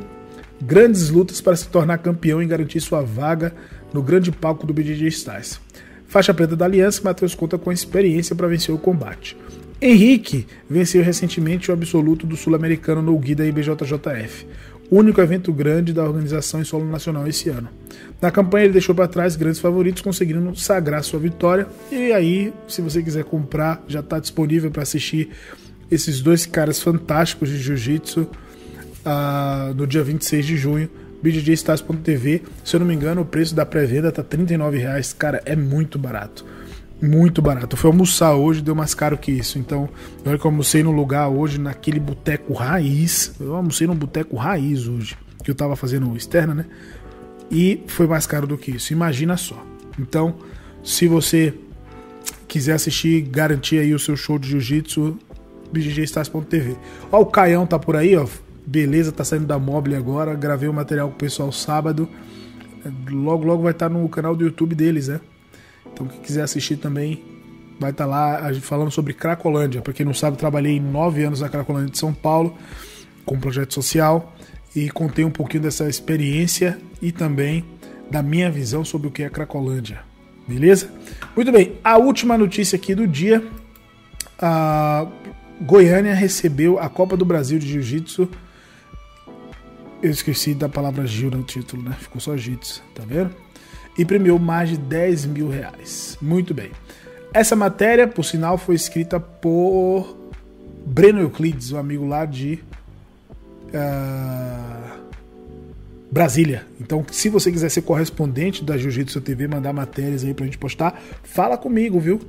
grandes 0.62 1.10
lutas 1.10 1.40
para 1.40 1.56
se 1.56 1.66
tornar 1.66 1.98
campeão 1.98 2.40
e 2.40 2.46
garantir 2.46 2.80
sua 2.80 3.02
vaga 3.02 3.52
no 3.92 4.03
grande 4.03 4.31
palco 4.31 4.66
do 4.66 4.72
BJJ 4.72 5.09
Stars. 5.09 5.61
Faixa 6.07 6.33
preta 6.33 6.57
da 6.57 6.64
Aliança, 6.64 7.03
Matheus 7.05 7.35
conta 7.35 7.59
com 7.59 7.70
experiência 7.70 8.35
para 8.35 8.48
vencer 8.48 8.74
o 8.74 8.79
combate. 8.79 9.37
Henrique 9.81 10.46
venceu 10.68 11.05
recentemente 11.05 11.70
o 11.70 11.74
absoluto 11.74 12.27
do 12.27 12.37
sul-americano 12.37 13.01
no 13.01 13.16
Guida 13.18 13.46
IBJJF, 13.46 14.46
único 14.90 15.20
evento 15.20 15.53
grande 15.53 15.92
da 15.92 16.03
organização 16.03 16.61
em 16.61 16.64
solo 16.64 16.85
nacional 16.85 17.29
esse 17.29 17.48
ano. 17.48 17.68
Na 18.20 18.31
campanha 18.31 18.64
ele 18.64 18.72
deixou 18.72 18.94
para 18.94 19.07
trás 19.07 19.37
grandes 19.37 19.61
favoritos, 19.61 20.03
conseguindo 20.03 20.57
sagrar 20.57 21.05
sua 21.05 21.20
vitória. 21.20 21.68
E 21.92 22.12
aí, 22.12 22.53
se 22.66 22.83
você 22.83 23.03
quiser 23.03 23.24
comprar, 23.24 23.85
já 23.87 24.01
está 24.01 24.18
disponível 24.18 24.70
para 24.70 24.83
assistir 24.83 25.31
esses 25.90 26.20
dois 26.20 26.44
caras 26.44 26.81
fantásticos 26.83 27.48
de 27.48 27.59
jiu-jitsu 27.59 28.22
uh, 28.22 29.74
no 29.74 29.87
dia 29.87 30.03
26 30.03 30.46
de 30.46 30.57
junho 30.57 30.90
BJJstars.tv. 31.22 32.42
Se 32.64 32.76
eu 32.76 32.81
não 32.81 32.87
me 32.87 32.94
engano, 32.94 33.22
o 33.22 33.24
preço 33.24 33.54
da 33.54 33.66
pré-venda 33.66 34.12
tá 34.12 34.22
R$ 34.22 34.78
reais. 34.78 35.12
Cara, 35.12 35.42
é 35.44 35.57
muito 35.57 35.98
barato. 35.98 36.44
Muito 37.00 37.40
barato. 37.40 37.74
Eu 37.74 37.78
fui 37.78 37.90
almoçar 37.90 38.35
hoje, 38.35 38.61
deu 38.61 38.74
mais 38.74 38.94
caro 38.94 39.16
que 39.16 39.31
isso. 39.31 39.59
Então, 39.59 39.88
na 40.24 40.31
hora 40.31 40.38
que 40.38 40.44
eu 40.44 40.50
almocei 40.50 40.83
no 40.83 40.90
lugar 40.90 41.28
hoje, 41.28 41.59
naquele 41.59 42.00
boteco 42.00 42.52
raiz. 42.52 43.35
Eu 43.38 43.54
almocei 43.54 43.87
num 43.87 43.94
boteco 43.94 44.37
raiz 44.37 44.87
hoje, 44.87 45.16
que 45.44 45.50
eu 45.50 45.54
tava 45.54 45.76
fazendo 45.76 46.16
externa, 46.16 46.54
né? 46.54 46.64
E 47.50 47.83
foi 47.87 48.07
mais 48.07 48.26
caro 48.26 48.46
do 48.46 48.59
que 48.59 48.72
isso. 48.72 48.92
Imagina 48.92 49.37
só. 49.37 49.64
Então, 49.98 50.37
se 50.83 51.07
você 51.07 51.54
quiser 52.46 52.74
assistir, 52.74 53.22
garantir 53.22 53.78
aí 53.78 53.94
o 53.94 53.98
seu 53.98 54.16
show 54.16 54.38
de 54.38 54.48
jiu-jitsu, 54.48 55.18
bjjstars.tv. 55.72 56.76
Ó, 57.12 57.20
o 57.20 57.26
Caião 57.26 57.66
tá 57.66 57.78
por 57.78 57.94
aí, 57.94 58.16
ó 58.16 58.26
Beleza, 58.68 59.11
tá 59.11 59.24
saindo 59.24 59.46
da 59.46 59.59
Mobile 59.59 59.96
agora. 59.96 60.35
Gravei 60.35 60.68
o 60.68 60.74
material 60.74 61.09
com 61.09 61.14
o 61.14 61.18
pessoal 61.18 61.50
sábado. 61.50 62.07
Logo, 63.11 63.46
logo 63.46 63.62
vai 63.62 63.72
estar 63.72 63.88
tá 63.88 63.94
no 63.94 64.07
canal 64.11 64.37
do 64.37 64.44
YouTube 64.44 64.74
deles, 64.74 65.09
né? 65.09 65.22
Então, 65.90 66.07
quem 66.07 66.20
quiser 66.20 66.42
assistir 66.42 66.76
também, 66.76 67.24
vai 67.81 67.92
estar 67.92 68.04
tá 68.04 68.11
lá 68.11 68.52
falando 68.61 68.90
sobre 68.90 69.14
Cracolândia. 69.14 69.81
Para 69.81 69.94
quem 69.94 70.04
não 70.04 70.12
sabe, 70.12 70.37
trabalhei 70.37 70.78
nove 70.78 71.24
anos 71.24 71.40
na 71.40 71.48
Cracolândia 71.48 71.92
de 71.92 71.96
São 71.96 72.12
Paulo 72.12 72.59
com 73.24 73.40
projeto 73.40 73.72
social 73.72 74.35
e 74.76 74.90
contei 74.90 75.24
um 75.24 75.31
pouquinho 75.31 75.62
dessa 75.62 75.88
experiência 75.88 76.78
e 77.00 77.11
também 77.11 77.64
da 78.11 78.22
minha 78.22 78.50
visão 78.50 78.85
sobre 78.85 79.09
o 79.09 79.11
que 79.11 79.22
é 79.22 79.31
Cracolândia. 79.31 80.00
Beleza? 80.46 80.90
Muito 81.35 81.50
bem, 81.50 81.78
a 81.83 81.96
última 81.96 82.37
notícia 82.37 82.76
aqui 82.76 82.94
do 82.94 83.07
dia. 83.07 83.42
A 84.38 85.07
Goiânia 85.59 86.14
recebeu 86.14 86.78
a 86.78 86.90
Copa 86.90 87.16
do 87.16 87.24
Brasil 87.24 87.59
de 87.59 87.66
Jiu-Jitsu 87.66 88.28
eu 90.02 90.11
esqueci 90.11 90.54
da 90.54 90.68
palavra 90.68 91.06
Gil 91.06 91.30
no 91.30 91.42
título, 91.42 91.82
né? 91.82 91.96
Ficou 91.98 92.20
só 92.20 92.37
Jits, 92.37 92.82
tá 92.94 93.02
vendo? 93.06 93.34
E 93.96 94.04
premiou 94.04 94.38
mais 94.38 94.70
de 94.70 94.76
10 94.76 95.26
mil 95.26 95.48
reais. 95.48 96.16
Muito 96.20 96.54
bem. 96.54 96.70
Essa 97.32 97.56
matéria, 97.56 98.06
por 98.06 98.24
sinal, 98.24 98.56
foi 98.56 98.74
escrita 98.74 99.18
por 99.18 100.16
Breno 100.87 101.20
Euclides, 101.20 101.72
um 101.72 101.78
amigo 101.78 102.06
lá 102.06 102.24
de 102.24 102.61
uh, 103.68 104.98
Brasília. 106.11 106.64
Então, 106.80 107.04
se 107.11 107.28
você 107.28 107.50
quiser 107.50 107.68
ser 107.68 107.82
correspondente 107.82 108.64
da 108.64 108.78
Jiu-Jitsu 108.78 109.20
TV, 109.20 109.48
mandar 109.48 109.72
matérias 109.72 110.24
aí 110.24 110.32
pra 110.32 110.46
gente 110.46 110.58
postar, 110.58 111.00
fala 111.22 111.58
comigo, 111.58 112.00
viu? 112.00 112.20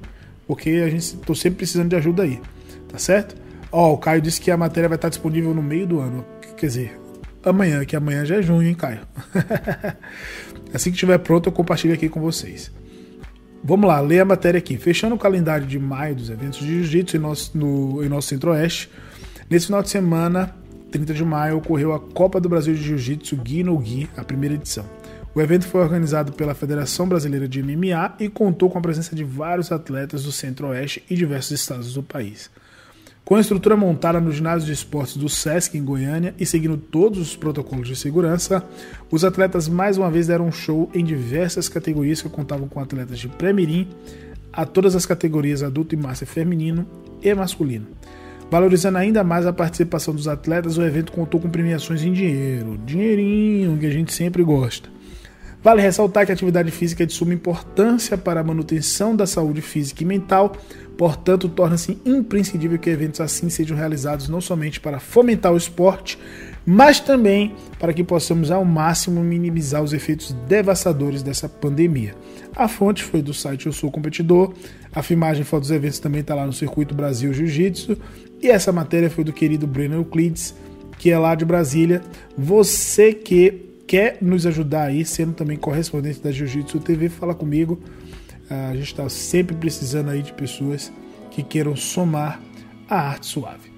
Porque 0.47 0.69
a 0.85 0.89
gente 0.89 1.17
tô 1.17 1.35
sempre 1.35 1.57
precisando 1.57 1.89
de 1.89 1.95
ajuda 1.95 2.23
aí, 2.23 2.41
tá 2.89 2.97
certo? 2.97 3.35
Ó, 3.71 3.93
o 3.93 3.97
Caio 3.97 4.21
disse 4.21 4.41
que 4.41 4.49
a 4.49 4.57
matéria 4.57 4.89
vai 4.89 4.95
estar 4.95 5.09
disponível 5.09 5.53
no 5.53 5.61
meio 5.61 5.85
do 5.85 5.99
ano. 5.99 6.25
Quer 6.57 6.65
dizer, 6.65 6.99
amanhã, 7.43 7.85
que 7.85 7.95
amanhã 7.95 8.25
já 8.25 8.37
é 8.37 8.41
junho, 8.41 8.67
hein, 8.67 8.75
Caio? 8.75 9.01
assim 10.73 10.89
que 10.89 10.95
estiver 10.95 11.17
pronto, 11.19 11.47
eu 11.47 11.53
compartilho 11.53 11.93
aqui 11.93 12.09
com 12.09 12.19
vocês. 12.19 12.71
Vamos 13.63 13.87
lá, 13.87 13.99
ler 13.99 14.21
a 14.21 14.25
matéria 14.25 14.57
aqui. 14.57 14.77
Fechando 14.77 15.15
o 15.15 15.17
calendário 15.17 15.67
de 15.67 15.77
maio 15.77 16.15
dos 16.15 16.29
eventos 16.29 16.59
de 16.59 16.67
jiu-jitsu 16.67 17.17
em 17.17 17.19
nosso, 17.19 17.57
no, 17.57 18.03
em 18.03 18.09
nosso 18.09 18.29
centro-oeste, 18.29 18.89
nesse 19.49 19.65
final 19.65 19.81
de 19.81 19.89
semana, 19.89 20.55
30 20.91 21.13
de 21.13 21.25
maio, 21.25 21.57
ocorreu 21.57 21.93
a 21.93 21.99
Copa 21.99 22.39
do 22.39 22.49
Brasil 22.49 22.73
de 22.73 22.81
Jiu-Jitsu 22.81 23.35
Gui 23.37 23.63
no 23.63 23.77
Gui, 23.77 24.09
a 24.15 24.23
primeira 24.23 24.55
edição. 24.55 24.85
O 25.33 25.41
evento 25.41 25.67
foi 25.67 25.81
organizado 25.81 26.31
pela 26.31 26.55
Federação 26.55 27.07
Brasileira 27.07 27.47
de 27.47 27.61
MMA 27.61 28.15
e 28.19 28.29
contou 28.29 28.69
com 28.69 28.79
a 28.79 28.81
presença 28.81 29.15
de 29.15 29.23
vários 29.23 29.71
atletas 29.71 30.23
do 30.23 30.31
centro-oeste 30.31 31.03
e 31.09 31.15
diversos 31.15 31.51
estados 31.51 31.93
do 31.93 32.01
país. 32.01 32.49
Com 33.29 33.35
a 33.35 33.39
estrutura 33.39 33.77
montada 33.77 34.19
no 34.19 34.31
ginásio 34.31 34.65
de 34.65 34.73
esportes 34.73 35.15
do 35.15 35.29
SESC 35.29 35.77
em 35.77 35.83
Goiânia 35.83 36.33
e 36.39 36.47
seguindo 36.47 36.77
todos 36.77 37.19
os 37.19 37.35
protocolos 37.35 37.87
de 37.87 37.95
segurança, 37.95 38.65
os 39.11 39.23
atletas 39.23 39.67
mais 39.67 39.99
uma 39.99 40.09
vez 40.09 40.25
deram 40.25 40.47
um 40.47 40.51
show 40.51 40.89
em 40.95 41.05
diversas 41.05 41.69
categorias 41.69 42.23
que 42.23 42.27
contavam 42.27 42.67
com 42.67 42.79
atletas 42.79 43.19
de 43.19 43.27
pré-mirim 43.27 43.87
a 44.51 44.65
todas 44.65 44.95
as 44.95 45.05
categorias 45.05 45.61
adulto 45.61 45.93
e 45.93 45.97
master 45.99 46.27
feminino 46.27 46.87
e 47.21 47.31
masculino. 47.35 47.85
Valorizando 48.49 48.97
ainda 48.97 49.23
mais 49.23 49.45
a 49.45 49.53
participação 49.53 50.11
dos 50.11 50.27
atletas, 50.27 50.79
o 50.79 50.81
evento 50.81 51.11
contou 51.11 51.39
com 51.39 51.51
premiações 51.51 52.01
em 52.01 52.11
dinheiro, 52.11 52.79
dinheirinho 52.83 53.77
que 53.77 53.85
a 53.85 53.91
gente 53.91 54.11
sempre 54.11 54.41
gosta. 54.41 54.89
Vale 55.61 55.81
ressaltar 55.81 56.25
que 56.25 56.31
a 56.31 56.35
atividade 56.35 56.71
física 56.71 57.03
é 57.03 57.05
de 57.05 57.13
suma 57.13 57.33
importância 57.33 58.17
para 58.17 58.39
a 58.39 58.43
manutenção 58.43 59.15
da 59.15 59.27
saúde 59.27 59.61
física 59.61 60.03
e 60.03 60.05
mental, 60.05 60.55
Portanto, 60.99 61.47
torna-se 61.47 61.97
imprescindível 62.05 62.77
que 62.77 62.89
eventos 62.89 63.21
assim 63.21 63.49
sejam 63.49 63.77
realizados 63.77 64.27
não 64.27 64.41
somente 64.41 64.81
para 64.81 64.99
fomentar 64.99 65.53
o 65.53 65.55
esporte, 65.55 66.19
mas 66.65 66.99
também 66.99 67.55
para 67.79 67.93
que 67.93 68.03
possamos 68.03 68.51
ao 68.51 68.65
máximo 68.65 69.23
minimizar 69.23 69.81
os 69.81 69.93
efeitos 69.93 70.33
devastadores 70.45 71.23
dessa 71.23 71.47
pandemia. 71.47 72.15
A 72.53 72.67
fonte 72.67 73.01
foi 73.01 73.21
do 73.21 73.33
site 73.33 73.67
Eu 73.67 73.71
Sou 73.71 73.89
Competidor, 73.89 74.53
a 74.91 75.01
filmagem 75.01 75.45
foi 75.45 75.61
dos 75.61 75.71
eventos 75.71 75.99
também 75.99 76.19
está 76.19 76.35
lá 76.35 76.45
no 76.45 76.51
Circuito 76.51 76.93
Brasil 76.93 77.31
Jiu-Jitsu, 77.31 77.97
e 78.41 78.49
essa 78.49 78.73
matéria 78.73 79.09
foi 79.09 79.23
do 79.23 79.31
querido 79.31 79.65
Breno 79.65 79.95
Euclides, 79.95 80.53
que 80.97 81.11
é 81.11 81.17
lá 81.17 81.33
de 81.33 81.45
Brasília. 81.45 82.01
Você 82.37 83.13
que 83.13 83.68
quer 83.89 84.19
nos 84.21 84.45
ajudar 84.45 84.83
aí, 84.83 85.03
sendo 85.03 85.33
também 85.33 85.57
correspondente 85.57 86.19
da 86.19 86.31
Jiu-Jitsu 86.31 86.79
TV, 86.79 87.09
fala 87.09 87.33
comigo 87.33 87.81
a 88.47 88.75
gente 88.75 88.85
está 88.85 89.09
sempre 89.09 89.55
precisando 89.55 90.09
aí 90.09 90.21
de 90.21 90.31
pessoas 90.31 90.91
que 91.31 91.41
queiram 91.41 91.75
somar 91.75 92.39
a 92.87 92.99
arte 93.09 93.25
suave. 93.25 93.71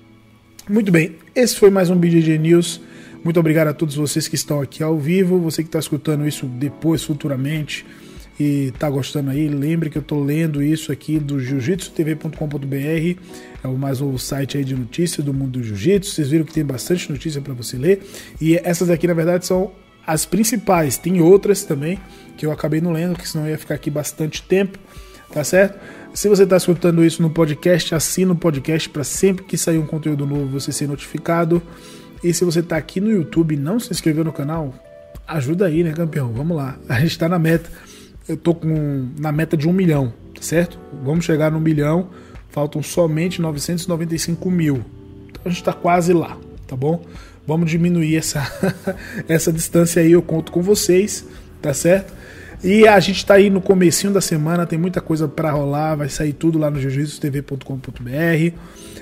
Muito 0.70 0.92
bem, 0.92 1.16
esse 1.34 1.56
foi 1.56 1.70
mais 1.70 1.90
um 1.90 1.96
BJJ 1.96 2.38
News. 2.38 2.82
Muito 3.24 3.40
obrigado 3.40 3.70
a 3.70 3.74
todos 3.74 3.96
vocês 3.96 4.28
que 4.28 4.36
estão 4.36 4.62
aqui 4.62 4.84
ao 4.84 5.00
vivo, 5.00 5.40
você 5.40 5.64
que 5.64 5.70
está 5.70 5.80
escutando 5.80 6.28
isso 6.28 6.46
depois, 6.46 7.04
futuramente, 7.04 7.86
e 8.38 8.68
está 8.68 8.90
gostando 8.90 9.30
aí, 9.30 9.48
lembre 9.48 9.90
que 9.90 9.98
eu 9.98 10.02
estou 10.02 10.22
lendo 10.22 10.62
isso 10.62 10.92
aqui 10.92 11.20
do 11.20 11.40
jiu-jitsutv.com.br, 11.40 13.22
é 13.64 13.68
o 13.68 13.78
mais 13.78 14.02
novo 14.02 14.20
site 14.20 14.58
aí 14.58 14.66
de 14.66 14.76
notícias 14.76 15.26
do 15.26 15.34
mundo 15.34 15.60
do 15.60 15.64
jiu-jitsu. 15.64 16.12
Vocês 16.12 16.30
viram 16.30 16.44
que 16.44 16.54
tem 16.54 16.66
bastante 16.66 17.10
notícia 17.10 17.40
para 17.40 17.54
você 17.54 17.78
ler, 17.78 18.02
e 18.42 18.56
essas 18.58 18.90
aqui 18.90 19.08
na 19.08 19.14
verdade 19.14 19.46
são 19.46 19.72
as 20.12 20.26
principais. 20.26 20.98
Tem 20.98 21.22
outras 21.22 21.64
também 21.64 21.98
que 22.36 22.46
eu 22.46 22.52
acabei 22.52 22.82
não 22.82 22.92
lendo, 22.92 23.18
que 23.18 23.28
senão 23.28 23.48
ia 23.48 23.58
ficar 23.58 23.76
aqui 23.76 23.90
bastante 23.90 24.44
tempo, 24.44 24.78
tá 25.32 25.42
certo? 25.42 25.80
Se 26.14 26.28
você 26.28 26.44
está 26.44 26.58
escutando 26.58 27.06
isso 27.06 27.22
no 27.22 27.30
podcast, 27.30 27.96
assina 27.96 28.34
o 28.34 28.36
podcast 28.36 28.90
para 28.90 29.06
sempre 29.06 29.46
que 29.46 29.58
sair 29.58 29.78
um 29.78 29.86
conteúdo 29.86 30.26
novo 30.26 30.48
você 30.48 30.74
ser 30.74 30.88
notificado. 30.88 31.62
E 32.22 32.34
se 32.34 32.44
você 32.44 32.60
está 32.60 32.76
aqui 32.76 33.00
no 33.00 33.10
YouTube 33.10 33.56
e 33.56 33.58
não 33.58 33.80
se 33.80 33.90
inscreveu 33.94 34.26
no 34.26 34.34
canal, 34.34 34.74
ajuda 35.26 35.68
aí, 35.68 35.82
né, 35.82 35.94
campeão? 35.94 36.34
Vamos 36.34 36.58
lá. 36.58 36.78
A 36.90 37.00
gente 37.00 37.12
está 37.12 37.30
na 37.30 37.40
meta. 37.40 37.70
Eu 38.28 38.36
tô 38.36 38.54
com 38.54 39.08
na 39.18 39.32
meta 39.32 39.56
de 39.56 39.68
um 39.68 39.72
milhão, 39.72 40.14
tá 40.36 40.42
certo? 40.42 40.78
Vamos 41.02 41.24
chegar 41.24 41.50
no 41.50 41.60
milhão. 41.60 42.10
Faltam 42.50 42.84
somente 42.84 43.42
995 43.42 44.52
mil. 44.52 44.84
Então 45.30 45.44
a 45.46 45.50
gente 45.50 45.60
está 45.60 45.72
quase 45.72 46.12
lá, 46.12 46.38
tá 46.68 46.76
bom? 46.76 47.02
Vamos 47.46 47.70
diminuir 47.70 48.18
essa, 48.18 48.42
essa 49.28 49.52
distância 49.52 50.02
aí, 50.02 50.12
eu 50.12 50.22
conto 50.22 50.52
com 50.52 50.62
vocês, 50.62 51.26
tá 51.62 51.74
certo? 51.74 52.14
E 52.64 52.88
a 52.88 53.00
gente 53.00 53.18
está 53.18 53.36
aí 53.36 53.50
no 53.50 53.60
comecinho 53.60 54.14
da 54.14 54.22
semana, 54.22 54.68
tem 54.68 54.78
muita 54.78 55.02
coisa 55.02 55.28
para 55.28 55.50
rolar, 55.50 55.96
vai 55.96 56.10
sair 56.10 56.34
tudo 56.34 56.60
lá 56.60 56.70
no 56.70 56.80
jiu-jitsu-tv.com.br. 56.80 58.56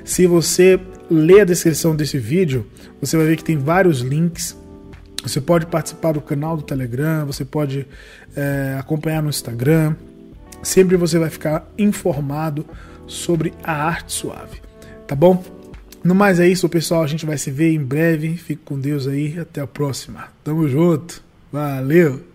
Se 0.05 0.25
você 0.25 0.79
ler 1.11 1.41
a 1.41 1.45
descrição 1.45 1.93
desse 1.93 2.17
vídeo, 2.17 2.65
você 3.01 3.17
vai 3.17 3.25
ver 3.25 3.35
que 3.35 3.43
tem 3.43 3.57
vários 3.57 3.99
links 3.99 4.57
Você 5.23 5.41
pode 5.41 5.65
participar 5.65 6.13
do 6.13 6.21
canal 6.21 6.55
do 6.55 6.63
Telegram, 6.63 7.25
você 7.25 7.43
pode 7.43 7.85
é, 8.35 8.77
acompanhar 8.79 9.21
no 9.21 9.29
Instagram. 9.29 9.95
Sempre 10.63 10.95
você 10.95 11.19
vai 11.19 11.29
ficar 11.29 11.69
informado 11.77 12.65
sobre 13.05 13.53
a 13.61 13.73
arte 13.73 14.13
suave, 14.13 14.61
tá 15.05 15.15
bom? 15.15 15.58
No 16.03 16.15
mais 16.15 16.39
é 16.39 16.47
isso, 16.47 16.69
pessoal. 16.69 17.03
A 17.03 17.07
gente 17.07 17.25
vai 17.25 17.37
se 17.37 17.51
ver 17.51 17.73
em 17.73 17.83
breve. 17.83 18.35
Fique 18.37 18.61
com 18.63 18.79
Deus 18.79 19.07
aí. 19.07 19.37
Até 19.39 19.61
a 19.61 19.67
próxima. 19.67 20.27
Tamo 20.43 20.67
junto. 20.67 21.21
Valeu! 21.51 22.28